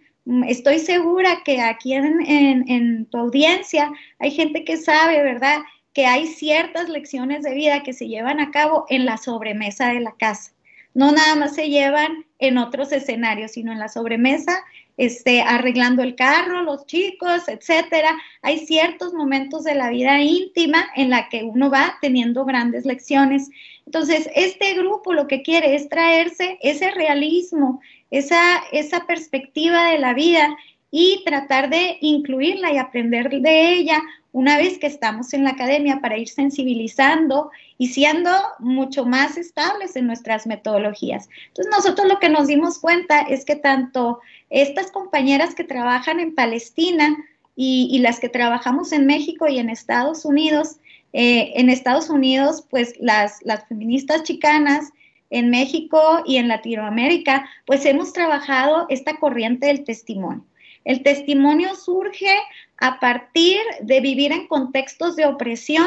estoy 0.46 0.78
segura 0.78 1.42
que 1.44 1.60
aquí 1.60 1.94
en, 1.94 3.06
tu 3.06 3.18
audiencia 3.18 3.90
hay 4.18 4.30
gente 4.30 4.64
que 4.64 4.76
sabe, 4.76 5.22
¿verdad? 5.22 5.60
Que 5.92 6.06
hay 6.06 6.26
ciertas 6.26 6.88
lecciones 6.88 7.42
de 7.42 7.54
vida 7.54 7.82
que 7.82 7.92
se 7.92 8.08
llevan 8.08 8.40
a 8.40 8.50
cabo 8.50 8.86
en 8.88 9.04
la 9.04 9.16
sobremesa 9.16 9.88
de 9.88 10.00
la 10.00 10.12
casa. 10.12 10.52
No 10.92 11.12
nada 11.12 11.36
más 11.36 11.54
se 11.54 11.68
llevan 11.68 12.24
en 12.38 12.58
otros 12.58 12.92
escenarios, 12.92 13.52
sino 13.52 13.72
en 13.72 13.78
la 13.78 13.88
sobremesa, 13.88 14.64
este, 14.96 15.40
arreglando 15.40 16.02
el 16.02 16.16
carro, 16.16 16.62
los 16.62 16.84
chicos, 16.86 17.48
etcétera. 17.48 18.16
Hay 18.42 18.58
ciertos 18.58 19.14
momentos 19.14 19.64
de 19.64 19.74
la 19.74 19.90
vida 19.90 20.20
íntima 20.20 20.88
en 20.96 21.10
la 21.10 21.28
que 21.28 21.44
uno 21.44 21.70
va 21.70 21.96
teniendo 22.00 22.44
grandes 22.44 22.84
lecciones. 22.84 23.50
Entonces, 23.86 24.28
este 24.34 24.74
grupo 24.74 25.14
lo 25.14 25.26
que 25.26 25.42
quiere 25.42 25.74
es 25.74 25.88
traerse 25.88 26.58
ese 26.60 26.90
realismo, 26.90 27.80
esa, 28.10 28.58
esa 28.72 29.06
perspectiva 29.06 29.90
de 29.90 29.98
la 29.98 30.14
vida 30.14 30.56
y 30.90 31.22
tratar 31.24 31.70
de 31.70 31.98
incluirla 32.00 32.72
y 32.72 32.78
aprender 32.78 33.30
de 33.30 33.72
ella 33.72 34.02
una 34.32 34.58
vez 34.58 34.78
que 34.78 34.86
estamos 34.86 35.32
en 35.32 35.44
la 35.44 35.50
academia 35.50 36.00
para 36.00 36.16
ir 36.16 36.28
sensibilizando 36.28 37.50
y 37.78 37.88
siendo 37.88 38.30
mucho 38.58 39.04
más 39.04 39.36
estables 39.36 39.96
en 39.96 40.06
nuestras 40.06 40.46
metodologías. 40.46 41.28
Entonces 41.48 41.72
nosotros 41.74 42.08
lo 42.08 42.18
que 42.20 42.28
nos 42.28 42.46
dimos 42.46 42.78
cuenta 42.78 43.20
es 43.20 43.44
que 43.44 43.56
tanto 43.56 44.20
estas 44.48 44.92
compañeras 44.92 45.54
que 45.54 45.64
trabajan 45.64 46.20
en 46.20 46.34
Palestina 46.34 47.16
y, 47.56 47.98
las 47.98 48.20
que 48.20 48.30
trabajamos 48.30 48.92
en 48.92 49.06
México 49.06 49.46
y 49.46 49.58
en 49.58 49.68
Estados 49.68 50.24
Unidos, 50.24 50.76
eh, 51.12 51.52
en 51.56 51.68
Estados 51.68 52.08
Unidos, 52.08 52.64
pues 52.70 52.94
las, 53.00 53.40
las 53.42 53.66
feministas 53.66 54.22
chicanas 54.22 54.92
en 55.30 55.50
México 55.50 56.22
y 56.26 56.36
en 56.36 56.48
Latinoamérica, 56.48 57.48
pues 57.64 57.86
hemos 57.86 58.12
trabajado 58.12 58.86
esta 58.88 59.16
corriente 59.16 59.66
del 59.66 59.84
testimonio. 59.84 60.44
El 60.84 61.02
testimonio 61.02 61.74
surge 61.74 62.34
a 62.78 62.98
partir 63.00 63.60
de 63.82 64.00
vivir 64.00 64.32
en 64.32 64.48
contextos 64.48 65.16
de 65.16 65.26
opresión, 65.26 65.86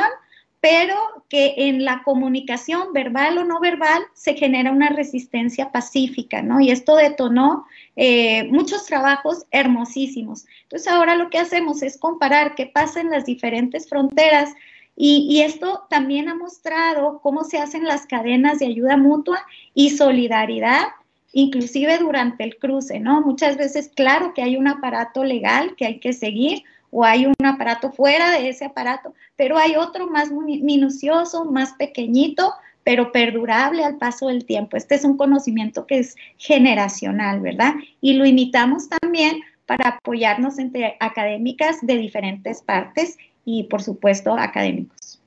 pero 0.62 0.96
que 1.28 1.56
en 1.58 1.84
la 1.84 2.04
comunicación 2.04 2.94
verbal 2.94 3.38
o 3.38 3.44
no 3.44 3.60
verbal 3.60 4.02
se 4.14 4.36
genera 4.36 4.72
una 4.72 4.90
resistencia 4.90 5.74
pacífica, 5.74 6.42
¿no? 6.42 6.62
Y 6.62 6.72
esto 6.72 6.96
detonó 6.96 7.66
eh, 7.98 8.46
muchos 8.46 8.86
trabajos 8.86 9.46
hermosísimos. 9.52 10.46
Entonces 10.64 10.88
ahora 10.88 11.16
lo 11.18 11.30
que 11.30 11.40
hacemos 11.40 11.82
es 11.82 11.98
comparar 11.98 12.56
qué 12.56 12.68
pasa 12.68 13.02
en 13.02 13.10
las 13.10 13.26
diferentes 13.26 13.90
fronteras 13.90 14.54
y, 14.96 15.42
esto 15.42 15.86
también 15.90 16.30
ha 16.30 16.36
mostrado 16.36 17.20
cómo 17.22 17.44
se 17.44 17.58
hacen 17.58 17.84
las 17.86 18.06
cadenas 18.06 18.60
de 18.60 18.68
ayuda 18.68 18.96
mutua 18.96 19.44
y 19.74 19.90
solidaridad, 19.90 20.88
inclusive 21.32 21.98
durante 21.98 22.44
el 22.44 22.58
cruce, 22.58 23.00
¿no? 23.00 23.22
Muchas 23.22 23.58
veces, 23.58 23.92
claro 23.96 24.34
que 24.36 24.44
hay 24.44 24.56
un 24.56 24.68
aparato 24.68 25.24
legal 25.24 25.76
que 25.76 25.86
hay 25.86 26.00
que 26.00 26.14
seguir 26.14 26.64
o 26.92 27.04
hay 27.04 27.26
un 27.26 27.34
aparato 27.44 27.92
fuera 27.92 28.30
de 28.30 28.50
ese 28.50 28.66
aparato, 28.66 29.16
pero 29.36 29.58
hay 29.58 29.76
otro 29.76 30.08
más 30.08 30.32
minucioso, 30.32 31.46
más 31.46 31.74
pequeñito, 31.74 32.54
pero 32.84 33.12
perdurable 33.12 33.84
al 33.84 33.98
paso 33.98 34.28
del 34.28 34.46
tiempo. 34.46 34.78
Este 34.78 34.94
es 34.94 35.04
un 35.04 35.18
conocimiento 35.18 35.88
que 35.88 36.00
es 36.00 36.16
generacional, 36.38 37.40
¿verdad? 37.40 37.74
Y 38.00 38.14
lo 38.14 38.28
imitamos 38.28 38.90
también 38.90 39.42
para 39.66 39.90
apoyarnos 39.90 40.60
entre 40.60 40.98
académicas 41.00 41.78
de 41.82 41.98
diferentes 41.98 42.62
partes 42.62 43.18
y 43.46 43.64
por 43.64 43.82
supuesto 43.82 44.34
académicos. 44.38 45.20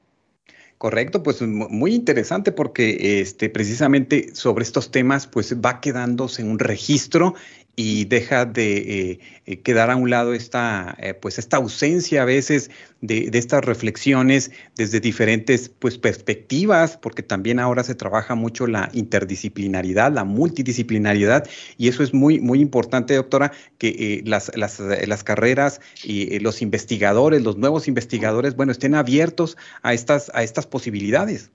Correcto, 0.78 1.22
pues 1.22 1.40
muy 1.40 1.94
interesante 1.94 2.52
porque 2.52 3.20
este, 3.20 3.48
precisamente 3.48 4.34
sobre 4.34 4.62
estos 4.62 4.90
temas 4.90 5.26
pues 5.26 5.56
va 5.58 5.80
quedándose 5.80 6.44
un 6.44 6.58
registro 6.58 7.34
y 7.76 8.06
deja 8.06 8.46
de 8.46 8.76
eh, 8.78 9.20
eh, 9.44 9.60
quedar 9.60 9.90
a 9.90 9.96
un 9.96 10.08
lado 10.08 10.32
esta, 10.32 10.96
eh, 10.98 11.12
pues 11.12 11.38
esta 11.38 11.58
ausencia 11.58 12.22
a 12.22 12.24
veces 12.24 12.70
de, 13.02 13.30
estas 13.34 13.62
reflexiones 13.66 14.50
desde 14.76 14.98
diferentes 14.98 15.68
pues, 15.68 15.98
perspectivas, 15.98 16.96
porque 16.96 17.22
también 17.22 17.60
ahora 17.60 17.84
se 17.84 17.94
trabaja 17.94 18.34
mucho 18.34 18.66
la 18.66 18.88
interdisciplinaridad, 18.94 20.10
la 20.10 20.24
multidisciplinariedad, 20.24 21.46
y 21.76 21.88
eso 21.88 22.02
es 22.02 22.14
muy, 22.14 22.40
muy 22.40 22.60
importante, 22.60 23.14
doctora, 23.14 23.52
que 23.76 24.22
las, 24.24 24.50
las, 24.56 24.80
las, 24.80 25.22
carreras 25.22 25.80
y 26.02 26.38
los 26.38 26.62
investigadores, 26.62 27.42
los 27.42 27.58
nuevos 27.58 27.88
investigadores, 27.88 28.56
bueno, 28.56 28.72
estén 28.72 28.94
abiertos 28.94 29.58
a 29.82 29.92
estas, 29.92 30.30
a 30.34 30.42
estas 30.42 30.66
posibilidades. 30.66 31.50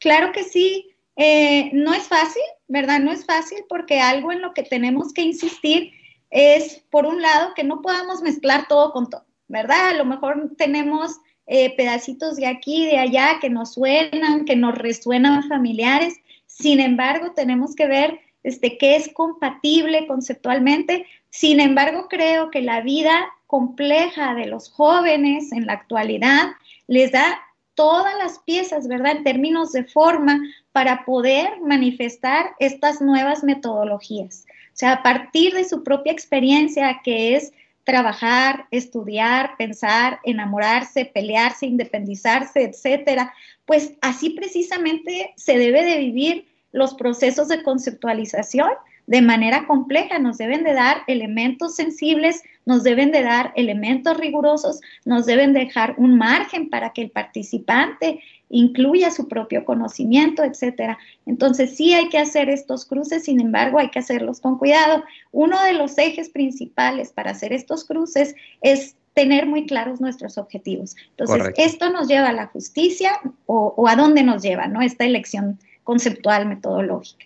Claro 0.00 0.32
que 0.32 0.42
sí. 0.42 0.97
Eh, 1.20 1.70
no 1.72 1.92
es 1.94 2.06
fácil, 2.06 2.42
¿verdad? 2.68 3.00
No 3.00 3.10
es 3.10 3.26
fácil 3.26 3.58
porque 3.68 4.00
algo 4.00 4.30
en 4.30 4.40
lo 4.40 4.54
que 4.54 4.62
tenemos 4.62 5.12
que 5.12 5.22
insistir 5.22 5.92
es, 6.30 6.84
por 6.90 7.06
un 7.06 7.20
lado, 7.20 7.54
que 7.54 7.64
no 7.64 7.82
podamos 7.82 8.22
mezclar 8.22 8.68
todo 8.68 8.92
con 8.92 9.10
todo, 9.10 9.26
¿verdad? 9.48 9.88
A 9.88 9.94
lo 9.94 10.04
mejor 10.04 10.52
tenemos 10.56 11.16
eh, 11.48 11.74
pedacitos 11.76 12.36
de 12.36 12.46
aquí, 12.46 12.86
de 12.86 12.98
allá, 12.98 13.38
que 13.40 13.50
nos 13.50 13.74
suenan, 13.74 14.44
que 14.44 14.54
nos 14.54 14.78
resuenan 14.78 15.48
familiares. 15.48 16.14
Sin 16.46 16.78
embargo, 16.78 17.32
tenemos 17.34 17.74
que 17.74 17.88
ver 17.88 18.20
este, 18.44 18.78
qué 18.78 18.94
es 18.94 19.12
compatible 19.12 20.06
conceptualmente. 20.06 21.04
Sin 21.30 21.58
embargo, 21.58 22.06
creo 22.08 22.52
que 22.52 22.62
la 22.62 22.80
vida 22.80 23.28
compleja 23.48 24.34
de 24.34 24.46
los 24.46 24.70
jóvenes 24.70 25.50
en 25.50 25.66
la 25.66 25.72
actualidad 25.72 26.52
les 26.86 27.10
da 27.10 27.40
todas 27.78 28.12
las 28.18 28.40
piezas, 28.40 28.88
¿verdad? 28.88 29.18
En 29.18 29.22
términos 29.22 29.70
de 29.70 29.84
forma 29.84 30.42
para 30.72 31.04
poder 31.04 31.60
manifestar 31.60 32.56
estas 32.58 33.00
nuevas 33.00 33.44
metodologías. 33.44 34.46
O 34.48 34.76
sea, 34.78 34.94
a 34.94 35.02
partir 35.04 35.54
de 35.54 35.62
su 35.62 35.84
propia 35.84 36.10
experiencia, 36.10 37.00
que 37.04 37.36
es 37.36 37.52
trabajar, 37.84 38.66
estudiar, 38.72 39.56
pensar, 39.56 40.18
enamorarse, 40.24 41.04
pelearse, 41.04 41.66
independizarse, 41.66 42.64
etcétera. 42.64 43.32
Pues 43.64 43.92
así 44.00 44.30
precisamente 44.30 45.32
se 45.36 45.56
debe 45.56 45.84
de 45.84 45.98
vivir 45.98 46.48
los 46.72 46.94
procesos 46.94 47.46
de 47.46 47.62
conceptualización 47.62 48.70
de 49.06 49.22
manera 49.22 49.66
compleja, 49.66 50.18
nos 50.18 50.36
deben 50.36 50.64
de 50.64 50.74
dar 50.74 50.98
elementos 51.06 51.76
sensibles, 51.76 52.42
nos 52.68 52.82
deben 52.82 53.12
de 53.12 53.22
dar 53.22 53.54
elementos 53.56 54.14
rigurosos, 54.18 54.82
nos 55.06 55.24
deben 55.24 55.54
dejar 55.54 55.94
un 55.96 56.18
margen 56.18 56.68
para 56.68 56.92
que 56.92 57.00
el 57.00 57.10
participante 57.10 58.20
incluya 58.50 59.10
su 59.10 59.26
propio 59.26 59.64
conocimiento, 59.64 60.44
etcétera. 60.44 60.98
Entonces 61.24 61.74
sí 61.78 61.94
hay 61.94 62.10
que 62.10 62.18
hacer 62.18 62.50
estos 62.50 62.84
cruces, 62.84 63.24
sin 63.24 63.40
embargo 63.40 63.78
hay 63.78 63.88
que 63.88 64.00
hacerlos 64.00 64.42
con 64.42 64.58
cuidado. 64.58 65.02
Uno 65.32 65.62
de 65.64 65.72
los 65.72 65.96
ejes 65.96 66.28
principales 66.28 67.10
para 67.10 67.30
hacer 67.30 67.54
estos 67.54 67.86
cruces 67.86 68.34
es 68.60 68.96
tener 69.14 69.46
muy 69.46 69.64
claros 69.64 69.98
nuestros 69.98 70.36
objetivos. 70.36 70.94
Entonces, 71.16 71.54
esto 71.56 71.88
nos 71.88 72.06
lleva 72.06 72.28
a 72.28 72.34
la 72.34 72.48
justicia 72.48 73.18
o, 73.46 73.72
o 73.78 73.88
a 73.88 73.96
dónde 73.96 74.22
nos 74.22 74.42
lleva, 74.42 74.66
¿no? 74.66 74.82
Esta 74.82 75.06
elección 75.06 75.58
conceptual 75.84 76.44
metodológica. 76.44 77.24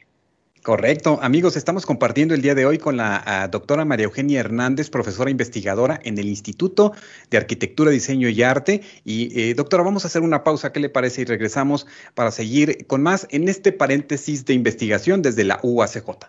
Correcto. 0.62 1.19
Amigos, 1.21 1.57
estamos 1.57 1.87
compartiendo 1.87 2.35
el 2.35 2.42
día 2.42 2.54
de 2.54 2.64
hoy 2.64 2.78
con 2.78 2.97
la 2.97 3.21
ah, 3.26 3.49
doctora 3.49 3.85
María 3.85 4.04
Eugenia 4.04 4.38
Hernández, 4.38 4.90
profesora 4.90 5.28
investigadora 5.28 5.99
en 6.04 6.16
el 6.19 6.28
Instituto 6.28 6.92
de 7.31 7.37
Arquitectura, 7.38 7.90
Diseño 7.90 8.28
y 8.28 8.45
Arte. 8.45 8.83
Y 9.04 9.40
eh, 9.40 9.54
doctora, 9.54 9.83
vamos 9.83 10.04
a 10.04 10.07
hacer 10.07 10.23
una 10.23 10.45
pausa, 10.45 10.73
¿qué 10.73 10.78
le 10.78 10.88
parece? 10.88 11.23
Y 11.23 11.25
regresamos 11.25 11.88
para 12.14 12.31
seguir 12.31 12.87
con 12.87 13.02
más 13.02 13.26
en 13.31 13.49
este 13.49 13.73
paréntesis 13.73 14.45
de 14.45 14.54
investigación 14.54 15.21
desde 15.21 15.42
la 15.42 15.59
UACJ. 15.64 16.28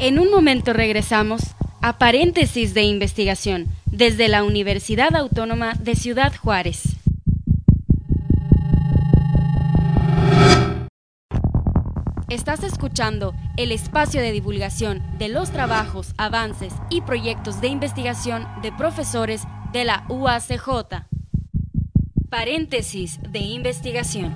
En 0.00 0.18
un 0.18 0.28
momento 0.28 0.72
regresamos 0.72 1.42
a 1.82 1.98
paréntesis 1.98 2.74
de 2.74 2.82
investigación 2.82 3.68
desde 3.86 4.26
la 4.26 4.42
Universidad 4.42 5.14
Autónoma 5.14 5.74
de 5.74 5.94
Ciudad 5.94 6.32
Juárez. 6.36 7.01
Estás 12.32 12.64
escuchando 12.64 13.34
el 13.58 13.72
espacio 13.72 14.22
de 14.22 14.32
divulgación 14.32 15.02
de 15.18 15.28
los 15.28 15.50
trabajos, 15.50 16.14
avances 16.16 16.72
y 16.88 17.02
proyectos 17.02 17.60
de 17.60 17.68
investigación 17.68 18.46
de 18.62 18.72
profesores 18.72 19.42
de 19.74 19.84
la 19.84 20.06
UACJ. 20.08 21.04
Paréntesis 22.30 23.18
de 23.30 23.40
investigación. 23.40 24.32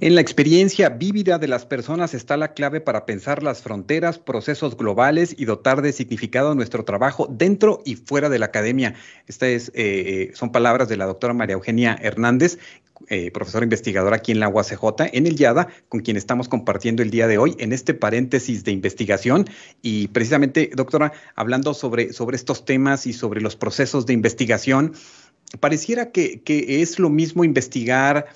En 0.00 0.14
la 0.14 0.20
experiencia 0.20 0.90
vívida 0.90 1.38
de 1.38 1.48
las 1.48 1.66
personas 1.66 2.14
está 2.14 2.36
la 2.36 2.52
clave 2.52 2.80
para 2.80 3.04
pensar 3.04 3.42
las 3.42 3.62
fronteras, 3.62 4.20
procesos 4.20 4.76
globales 4.76 5.34
y 5.36 5.44
dotar 5.44 5.82
de 5.82 5.92
significado 5.92 6.54
nuestro 6.54 6.84
trabajo 6.84 7.26
dentro 7.28 7.82
y 7.84 7.96
fuera 7.96 8.28
de 8.28 8.38
la 8.38 8.46
academia. 8.46 8.94
Estas 9.26 9.72
eh, 9.74 10.30
son 10.34 10.52
palabras 10.52 10.88
de 10.88 10.98
la 10.98 11.06
doctora 11.06 11.34
María 11.34 11.54
Eugenia 11.54 11.98
Hernández, 12.00 12.58
eh, 13.10 13.30
profesora 13.30 13.64
investigadora 13.64 14.16
aquí 14.16 14.32
en 14.32 14.40
la 14.40 14.48
UACJ, 14.48 14.82
en 15.12 15.26
el 15.26 15.36
YADA, 15.36 15.68
con 15.88 16.00
quien 16.00 16.16
estamos 16.16 16.48
compartiendo 16.48 17.02
el 17.02 17.10
día 17.10 17.26
de 17.26 17.38
hoy 17.38 17.54
en 17.58 17.72
este 17.72 17.94
paréntesis 17.94 18.64
de 18.64 18.72
investigación. 18.72 19.48
Y 19.82 20.08
precisamente, 20.08 20.70
doctora, 20.74 21.12
hablando 21.34 21.74
sobre, 21.74 22.12
sobre 22.12 22.36
estos 22.36 22.64
temas 22.64 23.06
y 23.06 23.12
sobre 23.12 23.40
los 23.40 23.56
procesos 23.56 24.06
de 24.06 24.12
investigación, 24.12 24.92
pareciera 25.60 26.10
que, 26.12 26.42
que 26.42 26.82
es 26.82 26.98
lo 26.98 27.10
mismo 27.10 27.44
investigar 27.44 28.26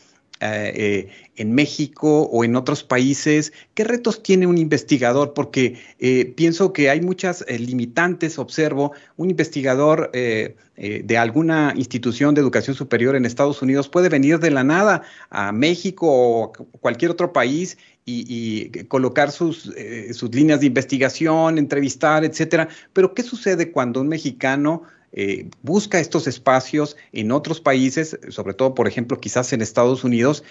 eh, 0.42 0.72
eh, 0.75 1.08
en 1.37 1.54
México 1.54 2.22
o 2.25 2.44
en 2.44 2.56
otros 2.56 2.82
países? 2.82 3.52
¿Qué 3.75 3.84
retos 3.84 4.22
tiene 4.22 4.46
un 4.46 4.58
investigador? 4.58 5.34
Porque 5.34 5.80
eh, 5.99 6.32
pienso 6.37 6.72
que 6.72 6.90
hay 6.90 7.00
muchas 7.00 7.44
limitantes, 7.49 8.38
observo, 8.38 8.92
un 9.16 9.30
investigador 9.30 10.11
de 10.12 11.18
alguna 11.18 11.72
institución 11.76 12.34
de 12.34 12.40
educación 12.40 12.75
superior 12.75 13.14
en 13.14 13.25
Estados 13.25 13.62
Unidos 13.62 13.88
puede 13.88 14.08
venir 14.08 14.40
de 14.40 14.50
la 14.50 14.64
nada 14.64 15.02
a 15.30 15.52
México 15.52 16.06
o 16.11 16.52
cualquier 16.80 17.12
otro 17.12 17.32
país 17.32 17.78
y, 18.04 18.68
colocar 18.88 19.30
sus, 19.30 19.72
sus 20.12 20.34
líneas 20.34 20.61
de 20.61 20.66
investigación, 20.66 21.59
entrevistar, 21.59 22.24
etcétera. 22.24 22.68
Pero 22.92 23.14
¿qué 23.14 23.22
sucede 23.22 23.70
cuando 23.70 24.00
un 24.00 24.09
mexicano 24.09 24.83
eh, 25.12 25.51
busca 25.61 26.01
estos 26.01 26.27
espacios 26.27 26.96
en 27.12 27.33
otros 27.33 27.61
países, 27.61 28.18
sobre 28.31 28.55
todo, 28.55 28.75
por 28.75 28.88
ejemplo, 28.88 29.20
quizás 29.20 29.53
en 29.53 29.61
Estados 29.61 30.05
Unidos. 30.05 30.42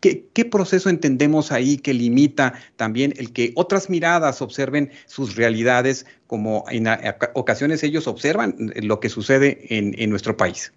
¿Qué, 0.00 0.44
proceso 0.44 0.90
entendemos 0.90 1.50
ahí 1.50 1.78
que 1.78 1.94
limita 1.94 2.52
también 2.76 3.14
el 3.16 3.32
que 3.32 3.52
otras 3.54 3.88
miradas 3.88 4.42
observen 4.42 4.90
sus 5.06 5.36
realidades 5.36 6.04
como 6.26 6.66
en 6.68 6.86
ocasiones 7.32 7.82
ellos 7.82 8.06
observan 8.06 8.54
lo 8.82 9.00
que 9.00 9.08
sucede 9.08 9.58
en, 9.70 10.10
nuestro 10.10 10.36
país? 10.36 10.74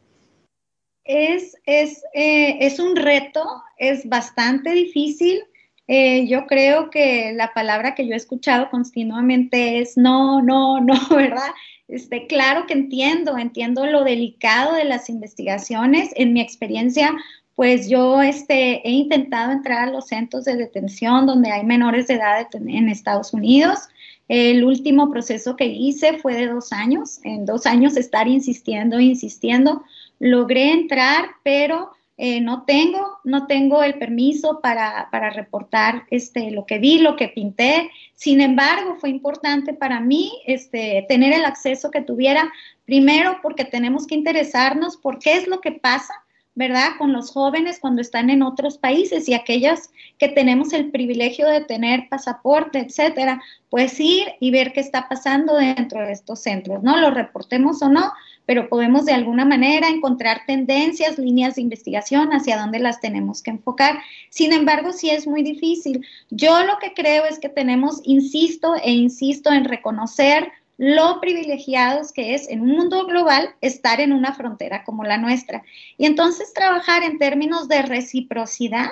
Es, 1.04 1.58
es, 1.66 2.04
eh, 2.14 2.58
es, 2.62 2.80
un 2.80 2.96
reto, 2.96 3.44
es 3.78 4.08
bastante 4.08 4.72
difícil. 4.72 5.44
Eh, 5.88 6.28
yo 6.28 6.46
creo 6.46 6.90
que 6.90 7.34
la 7.34 7.52
palabra 7.54 7.96
que 7.96 8.08
yo 8.08 8.14
he 8.14 8.18
escuchado 8.18 8.70
continuamente 8.70 9.80
es 9.80 9.98
no, 9.98 10.42
no, 10.42 10.80
no, 10.80 10.94
¿verdad? 11.10 11.52
Este, 11.90 12.28
claro 12.28 12.68
que 12.68 12.74
entiendo, 12.74 13.36
entiendo 13.38 13.88
lo 13.88 14.04
delicado 14.04 14.76
de 14.76 14.86
las 14.86 15.10
investigaciones. 15.10 16.12
En 16.16 16.34
mi 16.34 16.40
experiencia, 16.40 17.16
pues 17.56 17.90
yo 17.90 18.22
este, 18.22 18.88
he 18.88 18.92
intentado 18.92 19.52
entrar 19.52 19.90
a 19.90 19.92
los 19.92 20.08
centros 20.08 20.46
de 20.46 20.56
detención 20.56 21.26
donde 21.26 21.52
hay 21.52 21.66
menores 21.66 22.08
de 22.08 22.14
edad 22.14 22.48
en 22.54 22.90
Estados 22.90 23.34
Unidos. 23.34 23.80
El 24.28 24.64
último 24.64 25.10
proceso 25.10 25.56
que 25.56 25.66
hice 25.66 26.20
fue 26.20 26.36
de 26.36 26.48
dos 26.48 26.72
años. 26.72 27.20
En 27.24 27.46
dos 27.46 27.66
años 27.66 27.98
estar 27.98 28.28
insistiendo, 28.28 29.00
insistiendo. 29.00 29.82
Logré 30.20 30.72
entrar, 30.72 31.26
pero 31.44 31.92
eh, 32.22 32.42
no 32.42 32.64
tengo, 32.64 33.20
no 33.24 33.48
tengo 33.48 33.82
el 33.82 33.98
permiso 33.98 34.60
para, 34.62 35.08
para, 35.10 35.30
reportar 35.30 36.04
este, 36.12 36.52
lo 36.52 36.66
que 36.66 36.78
vi, 36.78 37.00
lo 37.00 37.16
que 37.16 37.30
pinté. 37.30 37.90
Sin 38.14 38.42
embargo, 38.42 38.98
fue 39.00 39.10
importante 39.10 39.74
para 39.74 40.02
mí 40.02 40.34
este, 40.46 41.06
tener 41.08 41.32
el 41.32 41.46
acceso 41.46 41.92
que 41.92 42.02
tuviera, 42.02 42.52
primero 42.84 43.38
porque 43.42 43.64
tenemos 43.64 44.06
que 44.06 44.16
interesarnos 44.16 44.98
por 44.98 45.20
qué 45.20 45.38
es 45.38 45.48
lo 45.48 45.62
que 45.62 45.72
pasa, 45.72 46.14
¿verdad? 46.56 46.90
Con 46.98 47.14
los 47.14 47.32
jóvenes 47.32 47.80
cuando 47.80 48.02
están 48.02 48.30
en 48.30 48.44
otros 48.44 48.78
países 48.78 49.30
y 49.30 49.34
aquellas 49.34 49.90
que 50.18 50.28
tenemos 50.28 50.74
el 50.74 50.92
privilegio 50.92 51.48
de 51.48 51.62
tener 51.62 52.10
pasaporte, 52.10 52.80
etcétera, 52.80 53.42
pues 53.70 53.98
ir 53.98 54.28
y 54.42 54.52
ver 54.52 54.74
qué 54.74 54.82
está 54.82 55.08
pasando 55.08 55.56
dentro 55.56 56.06
de 56.06 56.12
estos 56.12 56.42
centros, 56.42 56.84
¿no? 56.84 56.98
Lo 56.98 57.12
reportemos 57.12 57.82
o 57.82 57.88
no, 57.88 58.12
pero 58.50 58.68
podemos 58.68 59.06
de 59.06 59.14
alguna 59.14 59.46
manera 59.46 59.90
encontrar 59.90 60.42
tendencias, 60.48 61.20
líneas 61.20 61.54
de 61.54 61.62
investigación 61.62 62.30
hacia 62.32 62.58
dónde 62.58 62.80
las 62.80 63.00
tenemos 63.00 63.44
que 63.44 63.52
enfocar. 63.52 64.00
Sin 64.32 64.54
embargo, 64.54 64.92
sí 64.92 65.12
es 65.12 65.28
muy 65.28 65.44
difícil. 65.44 66.04
Yo 66.32 66.64
lo 66.64 66.80
que 66.80 66.96
creo 66.96 67.26
es 67.26 67.38
que 67.38 67.50
tenemos, 67.50 68.02
insisto 68.06 68.74
e 68.84 68.90
insisto 68.90 69.52
en 69.52 69.66
reconocer 69.66 70.52
lo 70.78 71.22
privilegiados 71.22 72.12
que 72.12 72.34
es 72.34 72.50
en 72.50 72.62
un 72.62 72.72
mundo 72.72 73.06
global 73.06 73.54
estar 73.62 74.02
en 74.02 74.14
una 74.14 74.34
frontera 74.34 74.84
como 74.84 75.04
la 75.04 75.20
nuestra. 75.20 75.62
Y 76.00 76.08
entonces 76.08 76.52
trabajar 76.52 77.04
en 77.04 77.20
términos 77.20 77.68
de 77.68 77.84
reciprocidad, 77.84 78.90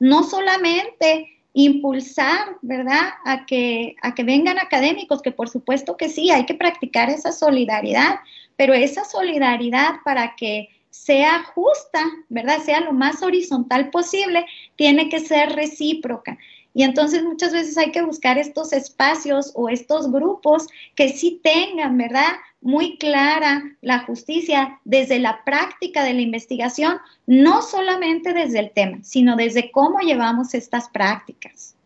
no 0.00 0.24
solamente 0.24 1.38
impulsar, 1.52 2.56
¿verdad? 2.62 3.10
A 3.24 3.46
que, 3.46 3.94
a 4.02 4.14
que 4.16 4.24
vengan 4.24 4.58
académicos, 4.58 5.22
que 5.22 5.30
por 5.30 5.48
supuesto 5.48 5.96
que 5.96 6.08
sí, 6.08 6.32
hay 6.32 6.46
que 6.46 6.54
practicar 6.54 7.10
esa 7.10 7.30
solidaridad, 7.30 8.20
pero 8.58 8.74
esa 8.74 9.04
solidaridad 9.04 10.00
para 10.04 10.34
que 10.34 10.68
sea 10.90 11.44
justa, 11.44 12.04
¿verdad? 12.28 12.58
Sea 12.58 12.80
lo 12.80 12.92
más 12.92 13.22
horizontal 13.22 13.90
posible, 13.90 14.44
tiene 14.74 15.08
que 15.08 15.20
ser 15.20 15.52
recíproca. 15.52 16.36
Y 16.74 16.82
entonces 16.82 17.22
muchas 17.22 17.52
veces 17.52 17.78
hay 17.78 17.92
que 17.92 18.02
buscar 18.02 18.36
estos 18.36 18.72
espacios 18.72 19.52
o 19.54 19.68
estos 19.68 20.10
grupos 20.10 20.66
que 20.96 21.10
sí 21.10 21.40
tengan, 21.42 21.96
¿verdad? 21.96 22.32
Muy 22.60 22.98
clara 22.98 23.62
la 23.80 24.00
justicia 24.00 24.80
desde 24.84 25.20
la 25.20 25.44
práctica 25.44 26.02
de 26.02 26.14
la 26.14 26.20
investigación, 26.20 26.98
no 27.26 27.62
solamente 27.62 28.32
desde 28.32 28.58
el 28.58 28.72
tema, 28.72 28.98
sino 29.02 29.36
desde 29.36 29.70
cómo 29.70 30.00
llevamos 30.00 30.52
estas 30.54 30.88
prácticas. 30.88 31.77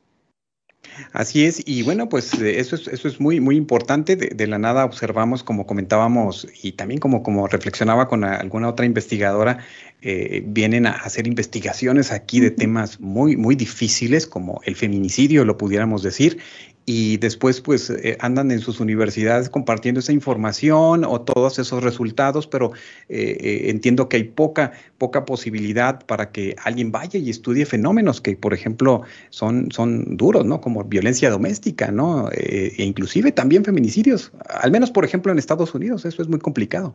Así 1.13 1.45
es, 1.45 1.63
y 1.67 1.83
bueno, 1.83 2.09
pues 2.09 2.35
eh, 2.35 2.59
eso 2.61 2.77
es, 2.77 2.89
eso 2.89 3.09
es 3.09 3.21
muy, 3.21 3.41
muy 3.41 3.57
importante. 3.57 4.17
De, 4.17 4.47
la 4.47 4.59
nada 4.59 4.85
observamos, 4.85 5.43
como 5.43 5.67
comentábamos, 5.67 6.47
y 6.63 6.73
también 6.73 7.01
como, 7.01 7.23
como 7.23 7.47
reflexionaba 7.47 8.09
con 8.09 8.25
alguna 8.25 8.69
otra 8.69 8.87
investigadora, 8.87 9.59
eh, 10.03 10.43
vienen 10.45 10.87
a 10.87 10.93
hacer 10.93 11.27
investigaciones 11.27 12.11
aquí 12.13 12.41
de 12.41 12.51
temas 12.51 13.01
muy, 13.01 13.37
muy 13.37 13.55
difíciles, 13.55 14.27
como 14.27 14.61
el 14.65 14.75
feminicidio, 14.75 15.45
lo 15.45 15.57
pudiéramos 15.57 16.03
decir, 16.03 16.39
y 16.85 17.17
después 17.19 17.61
pues 17.61 17.91
eh, 17.91 18.17
andan 18.21 18.51
en 18.51 18.59
sus 18.61 18.81
universidades 18.81 19.49
compartiendo 19.49 20.01
esa 20.01 20.13
información 20.13 21.05
o 21.05 21.21
todos 21.21 21.59
esos 21.59 21.83
resultados, 21.83 22.47
pero 22.47 22.73
eh, 23.09 23.37
eh, 23.41 23.71
entiendo 23.71 24.09
que 24.09 24.17
hay 24.17 24.25
poca, 24.25 24.73
poca 24.99 25.25
posibilidad 25.25 26.05
para 26.07 26.33
que 26.33 26.57
alguien 26.65 26.91
vaya 26.91 27.19
y 27.19 27.31
estudie 27.31 27.67
fenómenos 27.67 28.21
que, 28.21 28.37
por 28.37 28.53
ejemplo, 28.53 29.03
son, 29.31 29.71
son 29.71 30.17
duros, 30.17 30.45
¿no? 30.45 30.61
Como 30.61 30.83
violencia 30.85 31.31
doméstica, 31.31 31.91
¿no? 31.91 32.29
e 32.33 32.73
inclusive 32.79 33.33
también 33.33 33.65
feminicidios, 33.65 34.33
al 34.49 34.71
menos, 34.71 34.91
por 34.91 35.05
ejemplo, 35.05 35.33
en 35.33 35.39
Estados 35.39 35.75
Unidos, 35.75 36.05
eso 36.05 36.23
es 36.23 36.29
muy 36.29 36.39
complicado. 36.39 36.95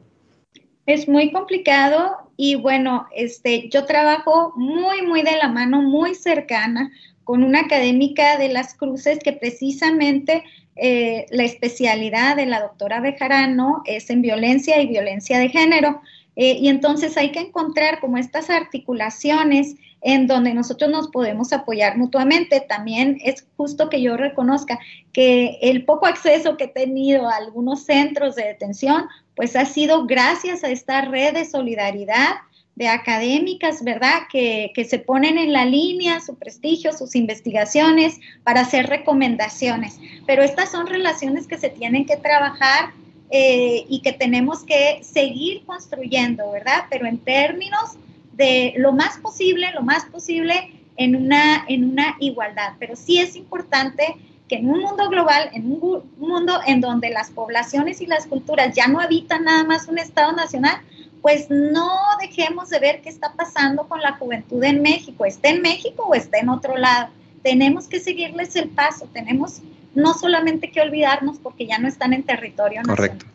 Es 0.85 1.07
muy 1.07 1.31
complicado 1.31 2.31
y 2.37 2.55
bueno, 2.55 3.07
este, 3.15 3.69
yo 3.69 3.85
trabajo 3.85 4.53
muy, 4.55 5.01
muy 5.01 5.21
de 5.21 5.37
la 5.37 5.49
mano, 5.49 5.81
muy 5.81 6.15
cercana 6.15 6.91
con 7.27 7.43
una 7.43 7.59
académica 7.59 8.37
de 8.37 8.47
las 8.47 8.73
cruces 8.73 9.19
que 9.19 9.33
precisamente 9.33 10.45
eh, 10.77 11.25
la 11.29 11.43
especialidad 11.43 12.37
de 12.37 12.45
la 12.45 12.61
doctora 12.61 13.01
Bejarano 13.01 13.81
es 13.85 14.09
en 14.09 14.21
violencia 14.21 14.81
y 14.81 14.87
violencia 14.87 15.37
de 15.37 15.49
género. 15.49 16.01
Eh, 16.37 16.53
y 16.57 16.69
entonces 16.69 17.17
hay 17.17 17.33
que 17.33 17.41
encontrar 17.41 17.99
como 17.99 18.17
estas 18.17 18.49
articulaciones 18.49 19.75
en 19.99 20.27
donde 20.27 20.53
nosotros 20.53 20.89
nos 20.89 21.09
podemos 21.09 21.51
apoyar 21.51 21.97
mutuamente. 21.97 22.61
También 22.61 23.17
es 23.21 23.45
justo 23.57 23.89
que 23.89 24.01
yo 24.01 24.15
reconozca 24.15 24.79
que 25.11 25.59
el 25.61 25.83
poco 25.83 26.05
acceso 26.05 26.55
que 26.55 26.63
he 26.63 26.69
tenido 26.69 27.27
a 27.27 27.35
algunos 27.35 27.83
centros 27.83 28.35
de 28.35 28.45
detención, 28.45 29.03
pues 29.35 29.57
ha 29.57 29.65
sido 29.65 30.05
gracias 30.05 30.63
a 30.63 30.69
esta 30.69 31.01
red 31.01 31.33
de 31.33 31.43
solidaridad 31.43 32.35
de 32.77 32.87
académicas, 32.87 33.83
¿verdad? 33.83 34.27
Que, 34.31 34.71
se 34.87 34.99
ponen 34.99 35.39
en 35.39 35.51
la 35.51 35.65
línea 35.65 36.19
su 36.19 36.35
prestigio, 36.35 36.93
sus 36.93 37.15
investigaciones 37.15 38.19
para 38.43 38.61
hacer 38.61 38.85
recomendaciones. 38.85 39.99
Pero 40.27 40.43
estas 40.43 40.69
son 40.69 40.85
relaciones 40.85 41.47
que 41.47 41.57
se 41.57 41.69
tienen 41.69 42.05
que 42.05 42.17
trabajar 42.17 42.91
eh, 43.31 43.83
y 43.89 44.01
que 44.03 44.13
tenemos 44.13 44.63
que 44.63 44.99
seguir 45.01 45.65
construyendo, 45.65 46.51
¿verdad? 46.51 46.83
Pero 46.91 47.07
en 47.07 47.17
términos 47.17 47.97
de 48.33 48.75
lo 48.77 48.93
más 48.93 49.17
posible, 49.17 49.71
lo 49.73 49.81
más 49.81 50.05
posible 50.05 50.71
en 50.97 51.15
una, 51.15 51.65
en 51.67 51.83
una 51.83 52.15
igualdad. 52.19 52.73
Pero 52.77 52.95
sí 52.95 53.17
es 53.17 53.35
importante 53.35 54.03
que 54.47 54.57
en 54.57 54.69
un 54.69 54.81
mundo 54.81 55.09
global, 55.09 55.49
en 55.51 55.71
un 55.71 56.03
mundo 56.19 56.59
en 56.67 56.79
donde 56.79 57.09
las 57.09 57.31
poblaciones 57.31 58.01
y 58.01 58.05
las 58.05 58.27
culturas 58.27 58.75
ya 58.75 58.87
no 58.87 58.99
habitan 58.99 59.45
nada 59.45 59.63
más 59.63 59.87
un 59.87 59.97
Estado 59.97 60.31
nacional, 60.33 60.79
pues 61.27 61.49
no 61.49 61.91
dejemos 62.21 62.69
de 62.69 62.79
ver 62.79 63.01
qué 63.01 63.09
está 63.09 63.33
pasando 63.33 63.85
con 63.89 63.99
la 63.99 64.13
juventud 64.13 64.63
en 64.63 64.81
México, 64.81 65.25
esté 65.25 65.49
en 65.49 65.61
México 65.61 66.05
o 66.07 66.15
esté 66.15 66.39
en 66.39 66.47
otro 66.47 66.77
lado. 66.77 67.09
Tenemos 67.43 67.89
que 67.89 67.99
seguirles 67.99 68.55
el 68.55 68.69
paso, 68.69 69.09
tenemos 69.11 69.61
no 69.93 70.13
solamente 70.13 70.71
que 70.71 70.79
olvidarnos 70.79 71.37
porque 71.39 71.67
ya 71.67 71.79
no 71.79 71.89
están 71.89 72.13
en 72.13 72.23
territorio 72.23 72.77
nacional. 72.77 72.95
Correcto. 72.95 73.25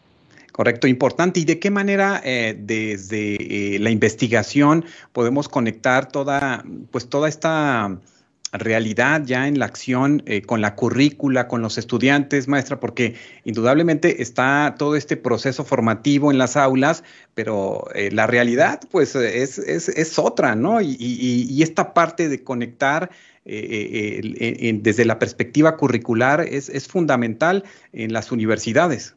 Correcto, 0.53 0.87
importante. 0.87 1.41
¿Y 1.41 1.45
de 1.45 1.59
qué 1.59 1.71
manera 1.71 2.23
eh, 2.25 2.57
desde 2.59 3.75
eh, 3.75 3.79
la 3.79 3.91
investigación 3.91 4.87
podemos 5.13 5.51
conectar 5.51 6.11
toda, 6.11 6.65
pues 6.91 7.11
toda 7.11 7.29
esta 7.29 7.99
realidad 8.53 9.23
ya 9.25 9.49
en 9.49 9.59
la 9.59 9.65
acción 9.65 10.23
eh, 10.27 10.43
con 10.43 10.61
la 10.61 10.75
currícula, 10.75 11.49
con 11.49 11.63
los 11.63 11.79
estudiantes, 11.79 12.49
maestra, 12.49 12.81
porque 12.81 13.15
indudablemente 13.45 14.23
está 14.23 14.75
todo 14.79 14.95
este 14.95 15.17
proceso 15.17 15.65
formativo 15.65 16.31
en 16.31 16.39
las 16.39 16.57
aulas, 16.57 17.03
pero 17.35 17.85
eh, 17.95 18.11
la 18.13 18.27
realidad 18.27 18.81
pues 18.91 19.15
es, 19.15 19.59
es, 19.59 19.89
es 19.89 20.19
otra, 20.19 20.55
¿no? 20.55 20.81
Y, 20.81 21.63
esta 21.63 21.95
parte 21.95 22.29
de 22.29 22.43
conectar 22.43 23.11
eh, 23.45 24.81
desde 24.83 25.05
la 25.05 25.19
perspectiva 25.19 25.77
curricular 25.77 26.41
es, 26.41 26.69
es 26.69 26.89
fundamental 26.89 27.63
en 27.93 28.13
las 28.13 28.33
universidades. 28.33 29.15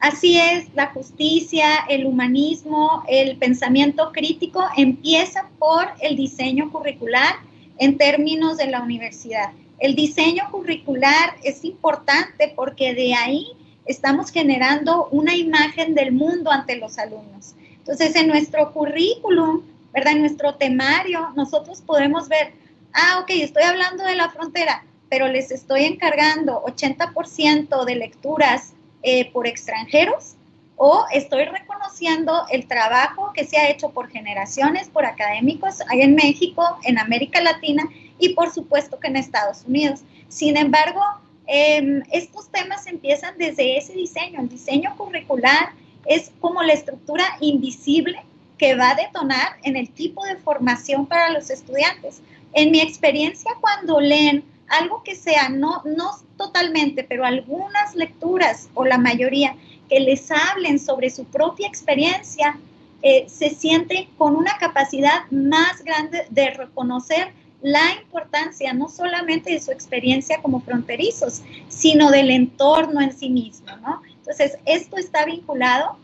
Así 0.00 0.36
es, 0.36 0.66
la 0.74 0.88
justicia, 0.88 1.66
el 1.88 2.04
humanismo, 2.04 3.04
el 3.08 3.38
pensamiento 3.38 4.12
crítico 4.12 4.62
empieza 4.76 5.48
por 5.58 5.86
el 6.02 6.16
diseño 6.16 6.70
curricular 6.70 7.36
en 7.78 7.98
términos 7.98 8.56
de 8.56 8.66
la 8.66 8.82
universidad. 8.82 9.50
El 9.78 9.94
diseño 9.94 10.44
curricular 10.50 11.36
es 11.42 11.64
importante 11.64 12.52
porque 12.54 12.94
de 12.94 13.14
ahí 13.14 13.48
estamos 13.86 14.30
generando 14.30 15.08
una 15.10 15.36
imagen 15.36 15.94
del 15.94 16.12
mundo 16.12 16.50
ante 16.50 16.76
los 16.76 16.98
alumnos. 16.98 17.54
Entonces, 17.78 18.16
en 18.16 18.28
nuestro 18.28 18.72
currículum, 18.72 19.62
¿verdad? 19.92 20.14
En 20.14 20.20
nuestro 20.20 20.54
temario, 20.54 21.32
nosotros 21.36 21.82
podemos 21.82 22.28
ver, 22.28 22.52
ah, 22.92 23.20
ok, 23.22 23.30
estoy 23.30 23.64
hablando 23.64 24.04
de 24.04 24.16
la 24.16 24.30
frontera, 24.30 24.84
pero 25.10 25.28
les 25.28 25.50
estoy 25.50 25.84
encargando 25.84 26.62
80% 26.64 27.84
de 27.84 27.94
lecturas 27.96 28.72
eh, 29.02 29.30
por 29.32 29.46
extranjeros 29.46 30.33
o 30.76 31.04
estoy 31.12 31.44
reconociendo 31.44 32.46
el 32.50 32.66
trabajo 32.66 33.32
que 33.32 33.44
se 33.44 33.56
ha 33.58 33.68
hecho 33.68 33.90
por 33.90 34.10
generaciones, 34.10 34.88
por 34.88 35.06
académicos 35.06 35.78
en 35.92 36.14
México, 36.14 36.78
en 36.84 36.98
América 36.98 37.40
Latina 37.40 37.84
y 38.18 38.30
por 38.30 38.52
supuesto 38.52 38.98
que 38.98 39.08
en 39.08 39.16
Estados 39.16 39.64
Unidos. 39.66 40.00
Sin 40.28 40.56
embargo, 40.56 41.00
em, 41.46 42.02
estos 42.10 42.48
temas 42.48 42.86
empiezan 42.86 43.36
desde 43.38 43.76
ese 43.76 43.92
diseño. 43.92 44.40
El 44.40 44.48
diseño 44.48 44.94
curricular 44.96 45.72
es 46.06 46.32
como 46.40 46.62
la 46.62 46.72
estructura 46.72 47.24
invisible 47.40 48.22
que 48.58 48.74
va 48.74 48.90
a 48.90 48.94
detonar 48.94 49.56
en 49.62 49.76
el 49.76 49.90
tipo 49.90 50.24
de 50.24 50.36
formación 50.36 51.06
para 51.06 51.30
los 51.30 51.50
estudiantes. 51.50 52.20
En 52.52 52.70
mi 52.70 52.80
experiencia, 52.80 53.52
cuando 53.60 54.00
leen 54.00 54.44
algo 54.68 55.02
que 55.02 55.14
sea, 55.14 55.48
no, 55.48 55.82
no 55.84 56.12
totalmente, 56.36 57.04
pero 57.04 57.24
algunas 57.24 57.94
lecturas 57.94 58.68
o 58.74 58.84
la 58.84 58.98
mayoría, 58.98 59.56
que 59.94 60.00
les 60.00 60.28
hablen 60.28 60.80
sobre 60.80 61.08
su 61.08 61.24
propia 61.24 61.68
experiencia, 61.68 62.58
eh, 63.00 63.26
se 63.28 63.50
siente 63.50 64.08
con 64.18 64.34
una 64.34 64.58
capacidad 64.58 65.30
más 65.30 65.84
grande 65.84 66.26
de 66.30 66.50
reconocer 66.50 67.28
la 67.62 67.92
importancia 68.02 68.72
no 68.72 68.88
solamente 68.88 69.52
de 69.52 69.60
su 69.60 69.70
experiencia 69.70 70.42
como 70.42 70.60
fronterizos, 70.62 71.42
sino 71.68 72.10
del 72.10 72.32
entorno 72.32 73.00
en 73.00 73.16
sí 73.16 73.30
mismo, 73.30 73.68
¿no? 73.82 74.02
Entonces, 74.18 74.58
esto 74.64 74.96
está 74.96 75.24
vinculado 75.24 75.96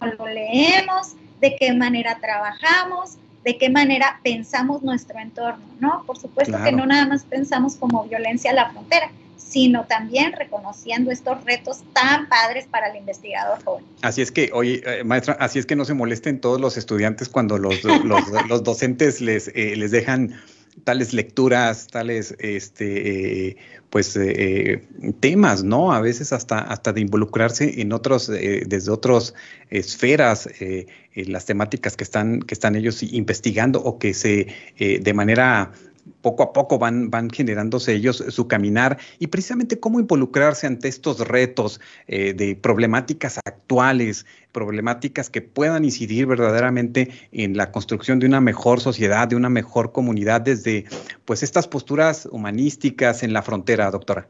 lo 0.00 0.26
leemos, 0.26 1.14
de 1.40 1.54
qué 1.56 1.72
manera 1.72 2.18
trabajamos, 2.20 3.16
de 3.44 3.56
qué 3.58 3.70
manera 3.70 4.18
pensamos 4.24 4.82
nuestro 4.82 5.20
entorno, 5.20 5.64
¿no? 5.78 6.02
Por 6.04 6.18
supuesto 6.18 6.58
que 6.64 6.72
no 6.72 6.84
nada 6.84 7.06
más 7.06 7.24
pensamos 7.24 7.76
como 7.76 8.04
violencia 8.04 8.50
a 8.50 8.54
la 8.54 8.70
frontera, 8.70 9.10
sino 9.36 9.84
también 9.86 10.32
reconociendo 10.32 11.10
estos 11.10 11.44
retos 11.44 11.84
tan 11.92 12.28
padres 12.28 12.66
para 12.70 12.88
el 12.88 12.96
investigador 12.96 13.62
joven. 13.62 13.84
Así 14.02 14.22
es 14.22 14.32
que, 14.32 14.50
oye, 14.52 14.82
eh, 14.84 15.04
maestra, 15.04 15.36
así 15.40 15.58
es 15.58 15.66
que 15.66 15.76
no 15.76 15.84
se 15.84 15.94
molesten 15.94 16.40
todos 16.40 16.60
los 16.60 16.76
estudiantes 16.76 17.28
cuando 17.28 17.58
los, 17.58 17.84
los, 17.84 18.62
docentes 18.64 19.20
les, 19.20 19.48
eh, 19.54 19.76
les 19.76 19.90
dejan 19.90 20.34
tales 20.82 21.12
lecturas, 21.12 21.86
tales 21.86 22.34
este 22.40 23.50
eh, 23.50 23.56
pues 23.90 24.18
temas, 25.20 25.62
¿no? 25.62 25.92
A 25.92 26.00
veces 26.00 26.32
hasta 26.32 26.58
hasta 26.58 26.92
de 26.92 27.00
involucrarse 27.00 27.80
en 27.80 27.92
otros 27.92 28.26
desde 28.26 28.90
otras 28.90 29.34
esferas 29.70 30.48
las 31.14 31.46
temáticas 31.46 31.96
que 31.96 32.02
están 32.02 32.40
que 32.40 32.54
están 32.54 32.74
ellos 32.74 33.04
investigando 33.04 33.80
o 33.84 34.00
que 34.00 34.14
se 34.14 34.48
de 34.76 35.14
manera 35.14 35.70
poco 36.20 36.42
a 36.42 36.52
poco 36.52 36.78
van, 36.78 37.10
van 37.10 37.30
generándose 37.30 37.94
ellos 37.94 38.22
su 38.28 38.48
caminar 38.48 38.98
y 39.18 39.28
precisamente 39.28 39.78
cómo 39.80 40.00
involucrarse 40.00 40.66
ante 40.66 40.88
estos 40.88 41.20
retos 41.20 41.80
eh, 42.06 42.34
de 42.34 42.56
problemáticas 42.56 43.38
actuales, 43.44 44.26
problemáticas 44.52 45.30
que 45.30 45.42
puedan 45.42 45.84
incidir 45.84 46.26
verdaderamente 46.26 47.10
en 47.32 47.56
la 47.56 47.70
construcción 47.72 48.18
de 48.18 48.26
una 48.26 48.40
mejor 48.40 48.80
sociedad, 48.80 49.28
de 49.28 49.36
una 49.36 49.50
mejor 49.50 49.92
comunidad 49.92 50.40
desde 50.40 50.84
pues 51.24 51.42
estas 51.42 51.68
posturas 51.68 52.28
humanísticas 52.30 53.22
en 53.22 53.32
la 53.32 53.42
frontera, 53.42 53.90
doctora. 53.90 54.28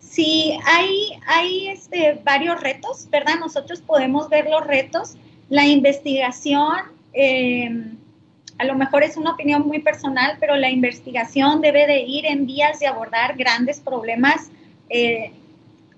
Sí, 0.00 0.58
hay, 0.66 1.12
hay 1.26 1.68
este, 1.68 2.20
varios 2.24 2.60
retos, 2.60 3.08
¿verdad? 3.10 3.34
Nosotros 3.40 3.80
podemos 3.80 4.28
ver 4.28 4.46
los 4.50 4.66
retos, 4.66 5.16
la 5.48 5.66
investigación, 5.66 6.76
eh, 7.14 7.94
a 8.62 8.64
lo 8.64 8.76
mejor 8.76 9.02
es 9.02 9.16
una 9.16 9.32
opinión 9.32 9.66
muy 9.66 9.80
personal, 9.80 10.36
pero 10.38 10.54
la 10.54 10.70
investigación 10.70 11.60
debe 11.60 11.84
de 11.88 12.02
ir 12.02 12.24
en 12.26 12.46
vías 12.46 12.78
de 12.78 12.86
abordar 12.86 13.36
grandes 13.36 13.80
problemas 13.80 14.50
eh, 14.88 15.32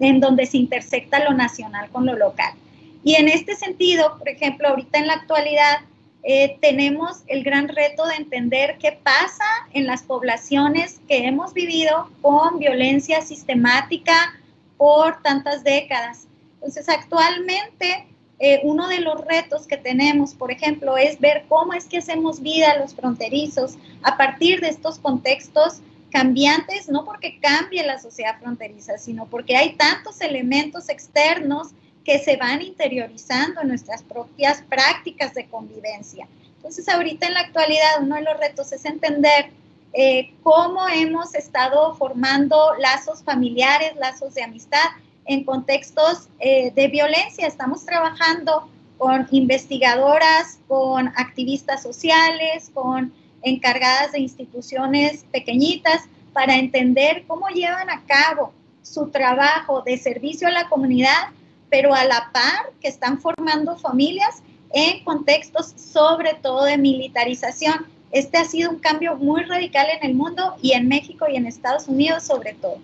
en 0.01 0.19
donde 0.19 0.47
se 0.47 0.57
intersecta 0.57 1.23
lo 1.23 1.35
nacional 1.35 1.91
con 1.91 2.07
lo 2.07 2.17
local. 2.17 2.55
Y 3.03 3.17
en 3.17 3.29
este 3.29 3.55
sentido, 3.55 4.17
por 4.19 4.31
ejemplo, 4.31 4.69
ahorita 4.69 4.99
en 4.99 5.09
la 5.09 5.13
actualidad 5.13 5.81
eh, 6.23 6.57
tenemos 6.63 7.23
el 7.27 7.45
gran 7.45 7.69
reto 7.69 8.07
de 8.07 8.15
entender 8.15 8.79
qué 8.81 8.93
pasa 8.93 9.45
en 9.75 9.87
las 9.87 10.03
poblaciones 10.03 11.03
que 11.07 11.27
hemos 11.27 11.53
vivido 11.53 12.09
con 12.23 12.59
violencia 12.59 13.21
sistemática 13.21 14.41
por 14.79 15.21
tantas 15.21 15.65
décadas. 15.65 16.29
Entonces, 16.55 16.89
actualmente 16.89 18.07
eh, 18.39 18.61
uno 18.65 18.89
de 18.89 19.01
los 19.01 19.21
retos 19.25 19.67
que 19.67 19.77
tenemos, 19.77 20.35
por 20.35 20.51
ejemplo, 20.51 20.97
es 20.97 21.21
ver 21.21 21.45
cómo 21.49 21.73
es 21.73 21.87
que 21.87 21.99
hacemos 21.99 22.41
vida 22.41 22.79
los 22.79 22.95
fronterizos 22.95 23.77
a 24.03 24.17
partir 24.17 24.61
de 24.61 24.69
estos 24.69 24.99
contextos 24.99 25.81
cambiantes 26.15 26.89
no 26.89 27.05
porque 27.05 27.41
cambie 27.41 27.85
la 27.85 27.99
sociedad 27.99 28.39
fronteriza, 28.39 28.99
sino 28.99 29.27
porque 29.27 29.57
hay 29.57 29.75
tantos 29.75 30.21
elementos 30.21 30.89
externos 30.89 31.71
que 32.05 32.21
se 32.21 32.37
van 32.37 32.63
interiorizando 32.63 33.63
en 33.63 33.69
nuestras 33.69 34.05
propias 34.05 34.63
prácticas 34.63 35.35
de 35.35 35.49
convivencia. 35.49 36.29
Entonces, 36.57 36.89
ahorita 36.89 37.27
en 37.27 37.35
la 37.35 37.41
actualidad, 37.41 38.01
uno 38.01 38.15
de 38.15 38.23
los 38.23 38.39
retos 38.39 38.73
es 38.73 38.85
entender 38.85 39.51
eh, 39.93 40.33
cómo 40.45 40.89
hemos 40.89 41.35
estado 41.35 41.97
formando 41.97 42.75
lazos 42.79 43.25
familiares, 43.25 43.97
lazos 43.97 44.35
de 44.35 44.45
amistad 44.45 44.87
en 45.27 45.45
contextos 45.45 46.29
eh, 46.39 46.73
de 46.75 46.89
violencia. 46.89 47.47
Estamos 47.47 47.85
trabajando 47.85 48.69
con 48.99 49.27
investigadoras, 49.31 50.59
con 50.69 51.09
activistas 51.09 51.83
sociales, 51.83 52.71
con 52.73 53.13
encargadas 53.43 54.13
de 54.13 54.21
instituciones 54.21 55.25
pequeñitas 55.31 56.05
para 56.33 56.57
entender 56.57 57.25
cómo 57.27 57.49
llevan 57.49 57.91
a 57.91 58.03
cabo 58.07 58.53
su 58.83 59.09
trabajo 59.09 59.83
de 59.83 59.99
servicio 59.99 60.49
a 60.49 60.51
la 60.51 60.69
comunidad, 60.69 61.29
pero 61.71 61.95
a 61.95 62.05
la 62.05 62.31
par 62.33 62.73
que 62.81 62.89
están 62.89 63.21
formando 63.21 63.77
familias 63.77 64.43
en 64.73 65.05
contextos 65.05 65.73
sobre 65.77 66.35
todo 66.35 66.65
de 66.65 66.79
militarización. 66.79 67.87
Este 68.11 68.39
ha 68.39 68.45
sido 68.45 68.71
un 68.71 68.79
cambio 68.79 69.17
muy 69.17 69.43
radical 69.43 69.87
en 69.91 70.09
el 70.09 70.15
mundo 70.15 70.55
y 70.63 70.73
en 70.73 70.89
México 70.89 71.27
y 71.29 71.37
en 71.37 71.47
Estados 71.47 71.89
Unidos 71.89 72.25
sobre 72.25 72.55
todo. 72.55 72.79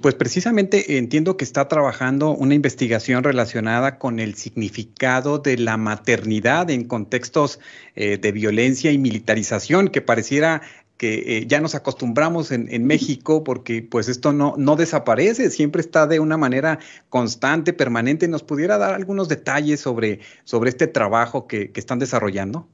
Pues 0.00 0.16
precisamente 0.16 0.98
entiendo 0.98 1.36
que 1.36 1.44
está 1.44 1.68
trabajando 1.68 2.30
una 2.30 2.54
investigación 2.54 3.22
relacionada 3.22 3.98
con 3.98 4.18
el 4.18 4.34
significado 4.34 5.38
de 5.38 5.58
la 5.58 5.76
maternidad 5.76 6.70
en 6.70 6.84
contextos 6.88 7.60
eh, 7.94 8.18
de 8.18 8.32
violencia 8.32 8.90
y 8.90 8.98
militarización, 8.98 9.88
que 9.88 10.02
pareciera 10.02 10.62
que 10.96 11.38
eh, 11.38 11.46
ya 11.46 11.60
nos 11.60 11.76
acostumbramos 11.76 12.50
en, 12.50 12.84
México 12.84 13.44
porque 13.44 13.82
pues 13.82 14.08
esto 14.08 14.32
no, 14.32 14.54
no 14.56 14.74
desaparece, 14.74 15.50
siempre 15.50 15.82
está 15.82 16.08
de 16.08 16.18
una 16.18 16.36
manera 16.36 16.80
constante, 17.08 17.72
permanente. 17.72 18.26
¿Nos 18.26 18.42
pudiera 18.42 18.78
dar 18.78 18.94
algunos 18.94 19.28
detalles 19.28 19.78
sobre, 19.78 20.18
sobre 20.44 20.70
este 20.70 20.88
trabajo 20.88 21.46
que, 21.46 21.70
que 21.70 21.78
están 21.78 22.00
desarrollando? 22.00 22.66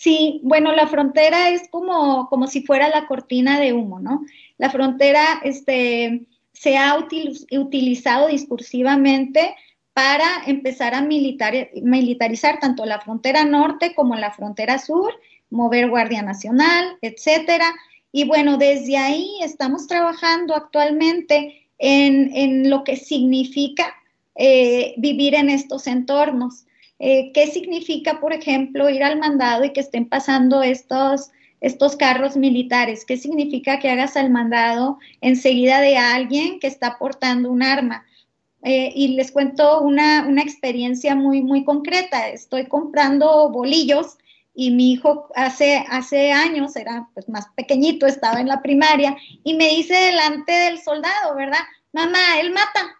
Sí, 0.00 0.40
bueno, 0.44 0.70
la 0.70 0.86
frontera 0.86 1.50
es 1.50 1.68
como, 1.70 2.28
como 2.28 2.46
si 2.46 2.62
fuera 2.62 2.88
la 2.88 3.08
cortina 3.08 3.58
de 3.58 3.72
humo, 3.72 3.98
¿no? 3.98 4.24
La 4.56 4.70
frontera 4.70 5.40
este, 5.42 6.24
se 6.52 6.76
ha 6.76 6.96
utilizado 6.96 8.28
discursivamente 8.28 9.56
para 9.94 10.44
empezar 10.46 10.94
a 10.94 11.00
militarizar 11.00 12.60
tanto 12.60 12.86
la 12.86 13.00
frontera 13.00 13.44
norte 13.44 13.96
como 13.96 14.14
la 14.14 14.30
frontera 14.30 14.78
sur, 14.78 15.12
mover 15.50 15.90
Guardia 15.90 16.22
Nacional, 16.22 16.96
etcétera. 17.02 17.74
Y 18.12 18.24
bueno, 18.24 18.56
desde 18.56 18.98
ahí 18.98 19.40
estamos 19.42 19.88
trabajando 19.88 20.54
actualmente 20.54 21.68
en, 21.76 22.70
lo 22.70 22.84
que 22.84 22.94
significa 22.94 23.96
eh, 24.36 24.94
vivir 24.96 25.34
en 25.34 25.50
estos 25.50 25.88
entornos. 25.88 26.66
Eh, 26.98 27.30
¿Qué 27.32 27.46
significa, 27.46 28.20
por 28.20 28.32
ejemplo, 28.32 28.90
ir 28.90 29.04
al 29.04 29.18
mandado 29.18 29.64
y 29.64 29.72
que 29.72 29.80
estén 29.80 30.08
pasando 30.08 30.62
estos, 30.62 31.30
estos 31.60 31.96
carros 31.96 32.36
militares? 32.36 33.04
¿Qué 33.04 33.16
significa 33.16 33.78
que 33.78 33.90
hagas 33.90 34.16
al 34.16 34.30
mandado 34.30 34.98
enseguida 35.20 35.80
de 35.80 35.96
alguien 35.96 36.58
que 36.60 36.66
está 36.66 36.98
portando 36.98 37.50
un 37.50 37.62
arma? 37.62 38.04
Eh, 38.64 38.92
y 38.94 39.08
les 39.14 39.30
cuento 39.30 39.80
una, 39.80 40.26
una, 40.26 40.42
experiencia 40.42 41.14
muy, 41.14 41.42
muy 41.42 41.64
concreta. 41.64 42.28
Estoy 42.28 42.66
comprando 42.66 43.50
bolillos 43.50 44.18
y 44.52 44.72
mi 44.72 44.92
hijo 44.92 45.28
hace, 45.36 45.84
hace 45.88 46.32
años, 46.32 46.74
era 46.74 47.08
pues, 47.14 47.28
más 47.28 47.46
pequeñito, 47.54 48.06
estaba 48.06 48.40
en 48.40 48.48
la 48.48 48.60
primaria, 48.60 49.16
y 49.44 49.54
me 49.54 49.68
dice 49.68 49.94
delante 49.94 50.50
del 50.50 50.80
soldado, 50.80 51.36
¿verdad? 51.36 51.60
Mamá, 51.92 52.40
él 52.40 52.52
mata. 52.52 52.96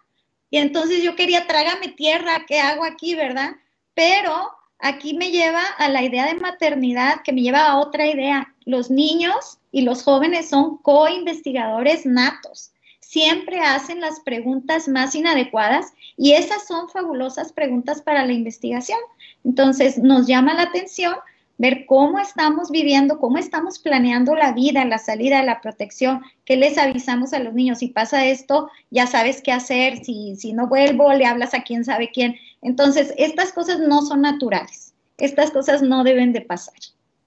Y 0.51 0.59
entonces 0.59 1.03
yo 1.03 1.17
quería, 1.17 1.49
trágame 1.49 1.89
tierra, 1.89 2.45
¿qué 2.47 2.61
hago 2.61 2.85
aquí, 2.85 3.17
verdad? 3.17 3.57
Pero 3.99 4.53
aquí 4.79 5.15
me 5.15 5.33
lleva 5.33 5.61
a 5.77 5.89
la 5.89 6.05
idea 6.05 6.27
de 6.27 6.39
maternidad, 6.39 7.23
que 7.25 7.33
me 7.33 7.43
lleva 7.43 7.67
a 7.67 7.79
otra 7.79 8.07
idea. 8.07 8.55
Los 8.65 8.93
niños 8.93 9.59
y 9.73 9.83
los 9.83 10.05
jóvenes 10.05 10.51
son 10.51 10.79
co-investigadores 10.79 12.07
natos. 12.07 12.71
Siempre 13.01 13.59
hacen 13.59 14.01
las 14.01 14.21
preguntas 14.21 14.87
más 14.87 15.17
inadecuadas 15.17 15.95
y 16.17 16.35
esas 16.35 16.65
son 16.69 16.89
fabulosas 16.89 17.53
preguntas 17.53 18.01
para 18.01 18.25
la 18.25 18.33
investigación. 18.33 19.01
Entonces, 19.43 19.99
nos 19.99 20.29
llama 20.29 20.55
la 20.55 20.63
atención 20.63 21.17
ver 21.59 21.87
cómo 21.87 22.21
estamos 22.21 22.71
viviendo, 22.71 23.19
cómo 23.19 23.39
estamos 23.39 23.81
planeando 23.81 24.37
la 24.37 24.53
vida, 24.53 24.85
la 24.85 24.99
salida, 24.99 25.43
la 25.43 25.61
protección, 25.61 26.23
qué 26.45 26.57
les 26.57 26.79
avisamos 26.79 27.33
a 27.33 27.41
los 27.41 27.53
niños. 27.53 27.79
Si 27.79 27.89
pasa 27.89 28.25
esto, 28.27 28.71
ya 28.91 29.09
sabes 29.09 29.43
qué 29.43 29.51
hacer, 29.51 30.05
si, 30.05 30.37
si 30.37 30.53
no 30.53 30.69
vuelvo, 30.69 31.13
le 31.13 31.27
hablas 31.27 31.55
a 31.55 31.63
quién 31.63 31.85
sabe 31.85 32.11
quién. 32.13 32.37
Entonces, 32.63 33.13
estas 33.17 33.53
cosas 33.53 33.79
no 33.81 34.03
son 34.03 34.23
naturales, 34.23 34.95
estas 35.17 35.51
cosas 35.51 35.83
no 35.83 36.05
deben 36.05 36.33
de 36.33 36.41
pasar. 36.41 36.75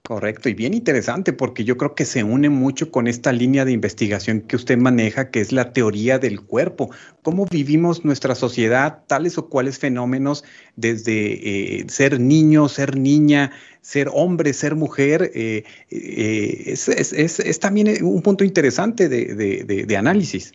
Correcto, 0.04 0.48
y 0.48 0.54
bien 0.54 0.74
interesante 0.74 1.32
porque 1.32 1.62
yo 1.62 1.76
creo 1.76 1.94
que 1.94 2.04
se 2.04 2.24
une 2.24 2.48
mucho 2.48 2.90
con 2.90 3.06
esta 3.06 3.30
línea 3.32 3.64
de 3.64 3.70
investigación 3.70 4.40
que 4.40 4.56
usted 4.56 4.76
maneja, 4.76 5.30
que 5.30 5.40
es 5.40 5.52
la 5.52 5.72
teoría 5.72 6.18
del 6.18 6.40
cuerpo. 6.40 6.90
¿Cómo 7.22 7.46
vivimos 7.46 8.04
nuestra 8.04 8.34
sociedad, 8.34 9.04
tales 9.06 9.38
o 9.38 9.48
cuales 9.48 9.78
fenómenos, 9.78 10.42
desde 10.74 11.82
eh, 11.82 11.84
ser 11.88 12.18
niño, 12.18 12.68
ser 12.68 12.98
niña, 12.98 13.52
ser 13.80 14.10
hombre, 14.12 14.52
ser 14.54 14.74
mujer? 14.74 15.30
Eh, 15.34 15.62
eh, 15.90 16.74
es, 16.74 17.60
también 17.60 18.04
un 18.04 18.22
punto 18.22 18.42
interesante 18.42 19.08
de, 19.08 19.96
análisis. 19.96 20.52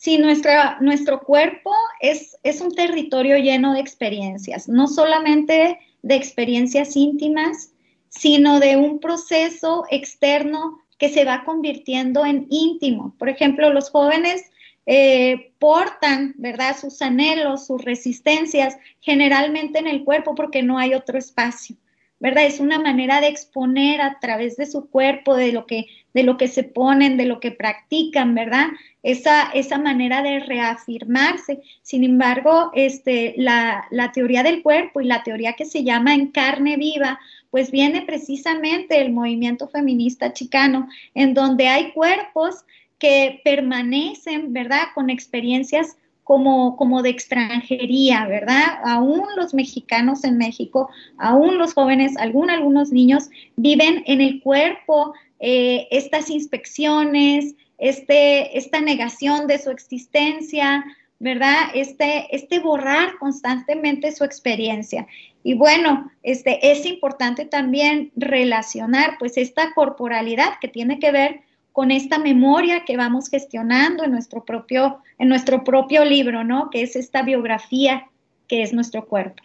Sí, 0.00 0.16
nuestra, 0.16 0.78
nuestro 0.80 1.22
cuerpo 1.22 1.74
es, 2.00 2.38
es 2.44 2.60
un 2.60 2.72
territorio 2.72 3.36
lleno 3.36 3.74
de 3.74 3.80
experiencias, 3.80 4.68
no 4.68 4.86
solamente 4.86 5.80
de 6.02 6.14
experiencias 6.14 6.94
íntimas, 6.94 7.72
sino 8.08 8.60
de 8.60 8.76
un 8.76 9.00
proceso 9.00 9.86
externo 9.90 10.78
que 10.98 11.08
se 11.08 11.24
va 11.24 11.42
convirtiendo 11.44 12.24
en 12.24 12.46
íntimo. 12.48 13.16
Por 13.18 13.28
ejemplo, 13.28 13.72
los 13.72 13.90
jóvenes 13.90 14.44
eh, 14.86 15.52
portan, 15.58 16.32
¿verdad?, 16.38 16.76
sus 16.78 17.02
anhelos, 17.02 17.66
sus 17.66 17.84
resistencias 17.84 18.78
generalmente 19.00 19.80
en 19.80 19.88
el 19.88 20.04
cuerpo 20.04 20.36
porque 20.36 20.62
no 20.62 20.78
hay 20.78 20.94
otro 20.94 21.18
espacio. 21.18 21.74
¿verdad? 22.20 22.46
Es 22.46 22.60
una 22.60 22.80
manera 22.80 23.20
de 23.20 23.28
exponer 23.28 24.00
a 24.00 24.18
través 24.20 24.56
de 24.56 24.66
su 24.66 24.88
cuerpo, 24.90 25.36
de 25.36 25.52
lo 25.52 25.66
que, 25.66 25.86
de 26.18 26.24
lo 26.24 26.36
que 26.36 26.48
se 26.48 26.64
ponen, 26.64 27.16
de 27.16 27.26
lo 27.26 27.38
que 27.38 27.52
practican, 27.52 28.34
¿verdad? 28.34 28.66
Esa, 29.04 29.50
esa 29.54 29.78
manera 29.78 30.20
de 30.20 30.40
reafirmarse. 30.40 31.60
Sin 31.82 32.02
embargo, 32.02 32.72
este, 32.74 33.34
la, 33.36 33.86
la 33.92 34.10
teoría 34.10 34.42
del 34.42 34.62
cuerpo 34.64 35.00
y 35.00 35.06
la 35.06 35.22
teoría 35.22 35.52
que 35.52 35.64
se 35.64 35.84
llama 35.84 36.14
en 36.14 36.32
carne 36.32 36.76
viva, 36.76 37.20
pues 37.52 37.70
viene 37.70 38.02
precisamente 38.02 38.98
del 38.98 39.12
movimiento 39.12 39.68
feminista 39.68 40.32
chicano, 40.32 40.88
en 41.14 41.34
donde 41.34 41.68
hay 41.68 41.92
cuerpos 41.92 42.64
que 42.98 43.40
permanecen, 43.44 44.52
¿verdad?, 44.52 44.88
con 44.96 45.10
experiencias 45.10 45.96
como, 46.28 46.76
como 46.76 47.00
de 47.00 47.08
extranjería, 47.08 48.26
¿verdad? 48.26 48.80
Aún 48.84 49.24
los 49.34 49.54
mexicanos 49.54 50.24
en 50.24 50.36
México, 50.36 50.90
aún 51.16 51.56
los 51.56 51.72
jóvenes, 51.72 52.18
aún 52.18 52.50
algunos 52.50 52.92
niños 52.92 53.30
viven 53.56 54.02
en 54.04 54.20
el 54.20 54.42
cuerpo 54.42 55.14
eh, 55.40 55.88
estas 55.90 56.28
inspecciones, 56.28 57.54
este, 57.78 58.58
esta 58.58 58.78
negación 58.82 59.46
de 59.46 59.56
su 59.56 59.70
existencia, 59.70 60.84
¿verdad? 61.18 61.70
Este, 61.72 62.26
este 62.30 62.58
borrar 62.58 63.16
constantemente 63.18 64.12
su 64.12 64.22
experiencia. 64.22 65.06
Y 65.42 65.54
bueno, 65.54 66.10
este, 66.22 66.72
es 66.72 66.84
importante 66.84 67.46
también 67.46 68.12
relacionar 68.16 69.16
pues 69.18 69.38
esta 69.38 69.72
corporalidad 69.72 70.58
que 70.60 70.68
tiene 70.68 70.98
que 70.98 71.10
ver 71.10 71.40
con 71.78 71.92
esta 71.92 72.18
memoria 72.18 72.84
que 72.84 72.96
vamos 72.96 73.28
gestionando 73.30 74.02
en 74.02 74.10
nuestro 74.10 74.44
propio, 74.44 74.98
en 75.16 75.28
nuestro 75.28 75.62
propio 75.62 76.04
libro, 76.04 76.42
¿no? 76.42 76.70
Que 76.70 76.82
es 76.82 76.96
esta 76.96 77.22
biografía 77.22 78.08
que 78.48 78.62
es 78.62 78.72
nuestro 78.72 79.06
cuerpo. 79.06 79.44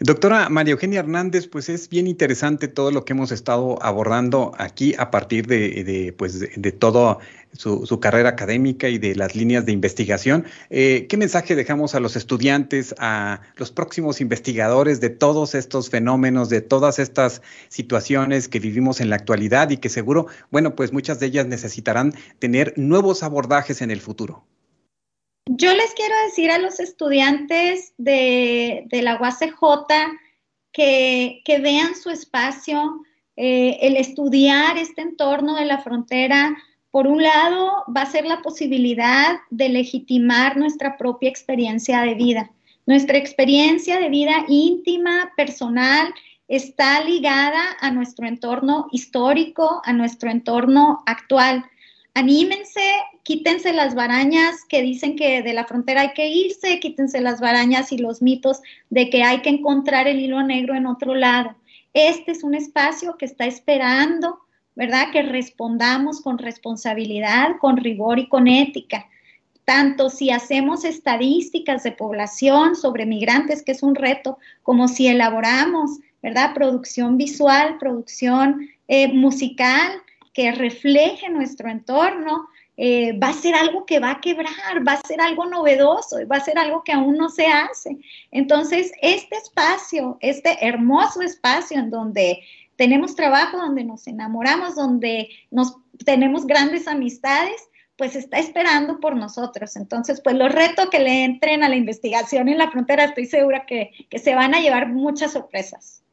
Doctora 0.00 0.48
María 0.48 0.74
Eugenia 0.74 1.00
Hernández, 1.00 1.48
pues 1.48 1.68
es 1.68 1.88
bien 1.88 2.06
interesante 2.06 2.68
todo 2.68 2.92
lo 2.92 3.04
que 3.04 3.14
hemos 3.14 3.32
estado 3.32 3.82
abordando 3.82 4.52
aquí 4.56 4.94
a 4.96 5.10
partir 5.10 5.48
de, 5.48 6.14
pues 6.16 6.38
de, 6.38 6.72
toda 6.72 7.18
su, 7.52 7.98
carrera 7.98 8.28
académica 8.28 8.88
y 8.88 8.98
de 8.98 9.16
las 9.16 9.34
líneas 9.34 9.66
de 9.66 9.72
investigación. 9.72 10.44
Eh, 10.70 11.06
¿Qué 11.08 11.16
mensaje 11.16 11.56
dejamos 11.56 11.96
a 11.96 12.00
los 12.00 12.14
estudiantes, 12.14 12.94
a 12.98 13.40
los 13.56 13.72
próximos 13.72 14.20
investigadores 14.20 15.00
de 15.00 15.10
todos 15.10 15.56
estos 15.56 15.90
fenómenos, 15.90 16.48
de 16.48 16.60
todas 16.60 17.00
estas 17.00 17.42
situaciones 17.68 18.46
que 18.46 18.60
vivimos 18.60 19.00
en 19.00 19.10
la 19.10 19.16
actualidad 19.16 19.70
y 19.70 19.78
que 19.78 19.88
seguro, 19.88 20.28
bueno, 20.52 20.76
pues 20.76 20.92
muchas 20.92 21.18
de 21.18 21.26
ellas 21.26 21.48
necesitarán 21.48 22.14
tener 22.38 22.72
nuevos 22.76 23.24
abordajes 23.24 23.82
en 23.82 23.90
el 23.90 24.00
futuro? 24.00 24.44
Yo 25.50 25.74
les 25.74 25.94
quiero 25.94 26.14
decir 26.26 26.50
a 26.50 26.58
los 26.58 26.78
estudiantes 26.78 27.94
de, 27.96 28.86
la 28.90 29.18
UACJ 29.18 29.54
que, 30.72 31.42
vean 31.62 31.94
su 31.94 32.10
espacio, 32.10 33.02
eh, 33.36 33.78
el 33.80 33.96
estudiar 33.96 34.76
este 34.76 35.00
entorno 35.00 35.54
de 35.54 35.64
la 35.64 35.78
frontera 35.78 36.54
Por 36.90 37.06
un 37.06 37.22
lado, 37.22 37.84
va 37.94 38.02
a 38.02 38.10
ser 38.10 38.26
la 38.26 38.42
posibilidad 38.42 39.38
de 39.50 39.68
legitimar 39.70 40.56
nuestra 40.56 40.96
propia 40.96 41.30
experiencia 41.30 42.02
de 42.02 42.14
vida. 42.14 42.50
Nuestra 42.86 43.16
experiencia 43.16 43.98
de 43.98 44.08
vida 44.08 44.44
íntima, 44.48 45.32
personal, 45.36 46.12
está 46.46 47.02
ligada 47.04 47.76
a 47.80 47.90
nuestro 47.90 48.26
entorno 48.26 48.88
histórico, 48.90 49.80
a 49.84 49.92
nuestro 49.92 50.30
entorno 50.30 51.02
actual. 51.06 51.64
Anímense, 52.18 52.80
quítense 53.22 53.72
las 53.72 53.94
barañas 53.94 54.64
que 54.68 54.82
dicen 54.82 55.14
que 55.14 55.40
de 55.40 55.52
la 55.52 55.66
frontera 55.66 56.00
hay 56.00 56.12
que 56.14 56.26
irse, 56.26 56.80
quítense 56.80 57.20
las 57.20 57.40
barañas 57.40 57.92
y 57.92 57.98
los 57.98 58.22
mitos 58.22 58.60
de 58.90 59.08
que 59.08 59.22
hay 59.22 59.40
que 59.40 59.50
encontrar 59.50 60.08
el 60.08 60.18
hilo 60.18 60.42
negro 60.42 60.74
en 60.74 60.86
otro 60.86 61.14
lado. 61.14 61.54
Este 61.94 62.32
es 62.32 62.42
un 62.42 62.56
espacio 62.56 63.16
que 63.16 63.24
está 63.24 63.46
esperando, 63.46 64.40
¿verdad? 64.74 65.12
Que 65.12 65.22
respondamos 65.22 66.20
con 66.20 66.38
responsabilidad, 66.38 67.50
con 67.60 67.76
rigor 67.76 68.18
y 68.18 68.28
con 68.28 68.48
ética. 68.48 69.06
Tanto 69.64 70.10
si 70.10 70.32
hacemos 70.32 70.84
estadísticas 70.84 71.84
de 71.84 71.92
población 71.92 72.74
sobre 72.74 73.06
migrantes, 73.06 73.62
que 73.62 73.70
es 73.70 73.84
un 73.84 73.94
reto, 73.94 74.38
como 74.64 74.88
si 74.88 75.06
elaboramos 75.06 76.00
¿verdad? 76.20 76.52
Producción 76.52 77.16
visual, 77.16 77.78
producción 77.78 78.68
eh, 78.88 79.06
musical 79.12 80.02
que 80.38 80.52
refleje 80.52 81.28
nuestro 81.30 81.68
entorno, 81.68 82.48
eh, 82.76 83.18
va 83.18 83.30
a 83.30 83.32
ser 83.32 83.56
algo 83.56 83.84
que 83.84 83.98
va 83.98 84.12
a 84.12 84.20
quebrar, 84.20 84.86
va 84.86 84.92
a 84.92 85.00
ser 85.04 85.20
algo 85.20 85.46
novedoso, 85.46 86.18
va 86.30 86.36
a 86.36 86.44
ser 86.44 86.56
algo 86.60 86.84
que 86.84 86.92
aún 86.92 87.16
no 87.16 87.28
se 87.28 87.46
hace. 87.46 87.98
Entonces, 88.30 88.92
este 89.02 89.34
espacio, 89.34 90.16
este 90.20 90.64
hermoso 90.64 91.22
espacio 91.22 91.76
en 91.80 91.90
donde 91.90 92.38
tenemos 92.76 93.16
trabajo, 93.16 93.56
donde 93.56 93.82
nos 93.82 94.06
enamoramos, 94.06 94.76
donde 94.76 95.28
nos 95.50 95.74
tenemos 96.04 96.46
grandes 96.46 96.86
amistades, 96.86 97.68
pues 97.96 98.14
está 98.14 98.38
esperando 98.38 99.00
por 99.00 99.16
nosotros. 99.16 99.74
Entonces, 99.74 100.20
pues 100.22 100.36
los 100.36 100.52
retos 100.52 100.88
que 100.88 101.00
le 101.00 101.24
entren 101.24 101.64
a 101.64 101.68
la 101.68 101.74
investigación 101.74 102.48
en 102.48 102.58
la 102.58 102.70
frontera, 102.70 103.06
estoy 103.06 103.26
segura 103.26 103.66
que, 103.66 103.90
que 104.08 104.20
se 104.20 104.36
van 104.36 104.54
a 104.54 104.60
llevar 104.60 104.86
muchas 104.86 105.32
sorpresas. 105.32 106.04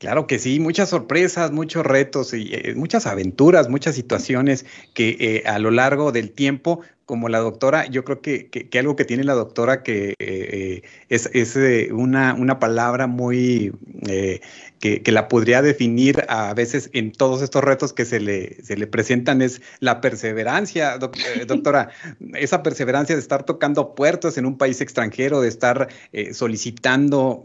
Claro 0.00 0.26
que 0.26 0.38
sí, 0.38 0.60
muchas 0.60 0.88
sorpresas, 0.88 1.52
muchos 1.52 1.84
retos 1.84 2.32
y 2.32 2.48
eh, 2.54 2.72
muchas 2.74 3.06
aventuras, 3.06 3.68
muchas 3.68 3.94
situaciones 3.94 4.64
que 4.94 5.18
eh, 5.20 5.42
a 5.46 5.58
lo 5.58 5.70
largo 5.70 6.10
del 6.10 6.30
tiempo 6.30 6.80
como 7.10 7.28
la 7.28 7.40
doctora, 7.40 7.86
yo 7.86 8.04
creo 8.04 8.20
que, 8.22 8.50
que, 8.50 8.78
algo 8.78 8.94
que 8.94 9.04
tiene 9.04 9.24
la 9.24 9.34
doctora 9.34 9.82
que 9.82 10.14
eh, 10.20 10.82
es, 11.08 11.28
es 11.32 11.58
una, 11.90 12.34
una, 12.34 12.60
palabra 12.60 13.08
muy 13.08 13.72
eh, 14.06 14.40
que, 14.78 15.02
que, 15.02 15.10
la 15.10 15.26
podría 15.26 15.60
definir 15.60 16.24
a 16.28 16.54
veces 16.54 16.88
en 16.92 17.10
todos 17.10 17.42
estos 17.42 17.64
retos 17.64 17.92
que 17.92 18.04
se 18.04 18.20
le, 18.20 18.62
se 18.62 18.76
le 18.76 18.86
presentan 18.86 19.42
es 19.42 19.60
la 19.80 20.00
perseverancia, 20.00 20.94
eh, 20.94 21.44
doctora, 21.48 21.88
esa 22.34 22.62
perseverancia 22.62 23.16
de 23.16 23.20
estar 23.20 23.42
tocando 23.42 23.96
puertas 23.96 24.38
en 24.38 24.46
un 24.46 24.56
país 24.56 24.80
extranjero, 24.80 25.40
de 25.40 25.48
estar 25.48 25.88
solicitando 26.30 27.42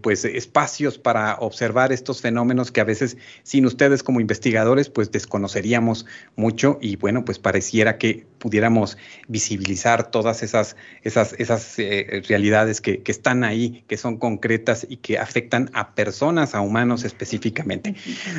pues 0.00 0.24
espacios 0.24 0.96
para 0.96 1.34
observar 1.40 1.90
estos 1.90 2.20
fenómenos 2.20 2.70
que 2.70 2.80
a 2.80 2.84
veces 2.84 3.16
sin 3.42 3.66
ustedes 3.66 4.04
como 4.04 4.20
investigadores 4.20 4.90
pues 4.90 5.10
desconoceríamos 5.10 6.06
mucho 6.36 6.78
y 6.80 6.94
bueno 6.94 7.24
pues 7.24 7.40
pareciera 7.40 7.98
que 7.98 8.26
pudiéramos 8.38 8.91
visibilizar 9.28 10.10
todas 10.10 10.42
esas, 10.42 10.76
esas, 11.02 11.34
esas 11.38 11.78
eh, 11.78 12.22
realidades 12.28 12.80
que, 12.80 13.02
que, 13.02 13.12
están 13.12 13.44
ahí, 13.44 13.84
que 13.88 13.96
son 13.96 14.18
concretas 14.18 14.86
y 14.88 14.96
que 14.96 15.18
afectan 15.18 15.70
a 15.72 15.94
personas, 15.94 16.54
a 16.54 16.60
humanos 16.60 17.04
específicamente. 17.04 17.94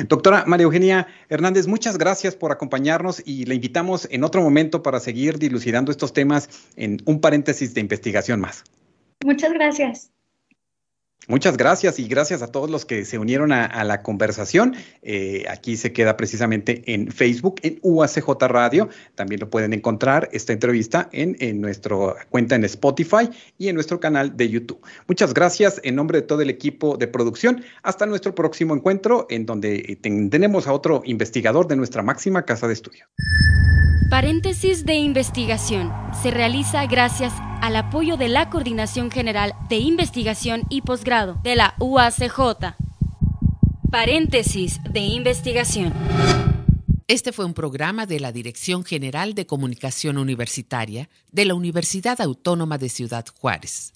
Doctora 0.08 0.44
María 0.46 0.64
Eugenia 0.64 1.06
Hernández, 1.28 1.66
muchas 1.66 1.98
gracias 1.98 2.36
por 2.36 2.52
acompañarnos 2.52 3.22
y 3.24 3.44
le 3.44 3.54
invitamos 3.54 4.08
en 4.10 4.24
otro 4.24 4.42
momento 4.42 4.82
para 4.82 5.00
seguir 5.00 5.38
dilucidando 5.38 5.90
estos 5.90 6.12
temas 6.12 6.48
en 6.76 6.98
un 7.04 7.20
paréntesis 7.20 7.74
de 7.74 7.80
investigación 7.80 8.40
más. 8.40 8.64
Muchas 9.24 9.52
gracias. 9.52 10.13
Muchas 11.26 11.56
gracias 11.56 11.98
y 11.98 12.06
gracias 12.06 12.42
a 12.42 12.48
todos 12.48 12.68
los 12.68 12.84
que 12.84 13.06
se 13.06 13.18
unieron 13.18 13.50
a, 13.50 13.82
la 13.84 14.02
conversación. 14.02 14.74
Eh, 15.02 15.44
aquí 15.48 15.76
se 15.76 15.92
queda 15.92 16.18
precisamente 16.18 16.82
en 16.86 17.10
Facebook, 17.10 17.56
en 17.62 17.78
UACJ 17.80 18.28
Radio. 18.42 18.90
También 19.14 19.40
lo 19.40 19.48
pueden 19.48 19.72
encontrar 19.72 20.28
esta 20.32 20.52
entrevista 20.52 21.08
en, 21.12 21.60
nuestra 21.62 21.96
cuenta 22.28 22.56
en 22.56 22.64
Spotify 22.64 23.30
y 23.56 23.68
en 23.68 23.74
nuestro 23.74 24.00
canal 24.00 24.36
de 24.36 24.50
YouTube. 24.50 24.80
Muchas 25.08 25.32
gracias 25.32 25.80
en 25.82 25.94
nombre 25.94 26.20
de 26.20 26.26
todo 26.26 26.42
el 26.42 26.50
equipo 26.50 26.98
de 26.98 27.08
producción. 27.08 27.64
Hasta 27.82 28.04
nuestro 28.04 28.34
próximo 28.34 28.74
encuentro 28.74 29.26
en 29.30 29.46
donde 29.46 29.98
tenemos 30.02 30.66
a 30.66 30.74
otro 30.74 31.00
investigador 31.06 31.68
de 31.68 31.76
nuestra 31.76 32.02
máxima 32.02 32.44
casa 32.44 32.66
de 32.66 32.74
estudio. 32.74 33.06
Paréntesis 34.10 34.84
de 34.84 34.94
investigación. 34.94 35.90
Se 36.22 36.30
realiza 36.30 36.86
gracias 36.86 37.32
al 37.60 37.76
apoyo 37.76 38.16
de 38.18 38.28
la 38.28 38.50
Coordinación 38.50 39.10
General 39.10 39.54
de 39.70 39.76
Investigación 39.76 40.64
y 40.68 40.82
Posgrado 41.04 41.38
de 41.42 41.54
la 41.54 41.74
UACJ. 41.80 42.74
Paréntesis 43.90 44.80
de 44.90 45.00
investigación. 45.00 45.92
Este 47.08 47.30
fue 47.30 47.44
un 47.44 47.52
programa 47.52 48.06
de 48.06 48.20
la 48.20 48.32
Dirección 48.32 48.84
General 48.84 49.34
de 49.34 49.44
Comunicación 49.44 50.16
Universitaria 50.16 51.10
de 51.30 51.44
la 51.44 51.52
Universidad 51.52 52.22
Autónoma 52.22 52.78
de 52.78 52.88
Ciudad 52.88 53.26
Juárez. 53.38 53.94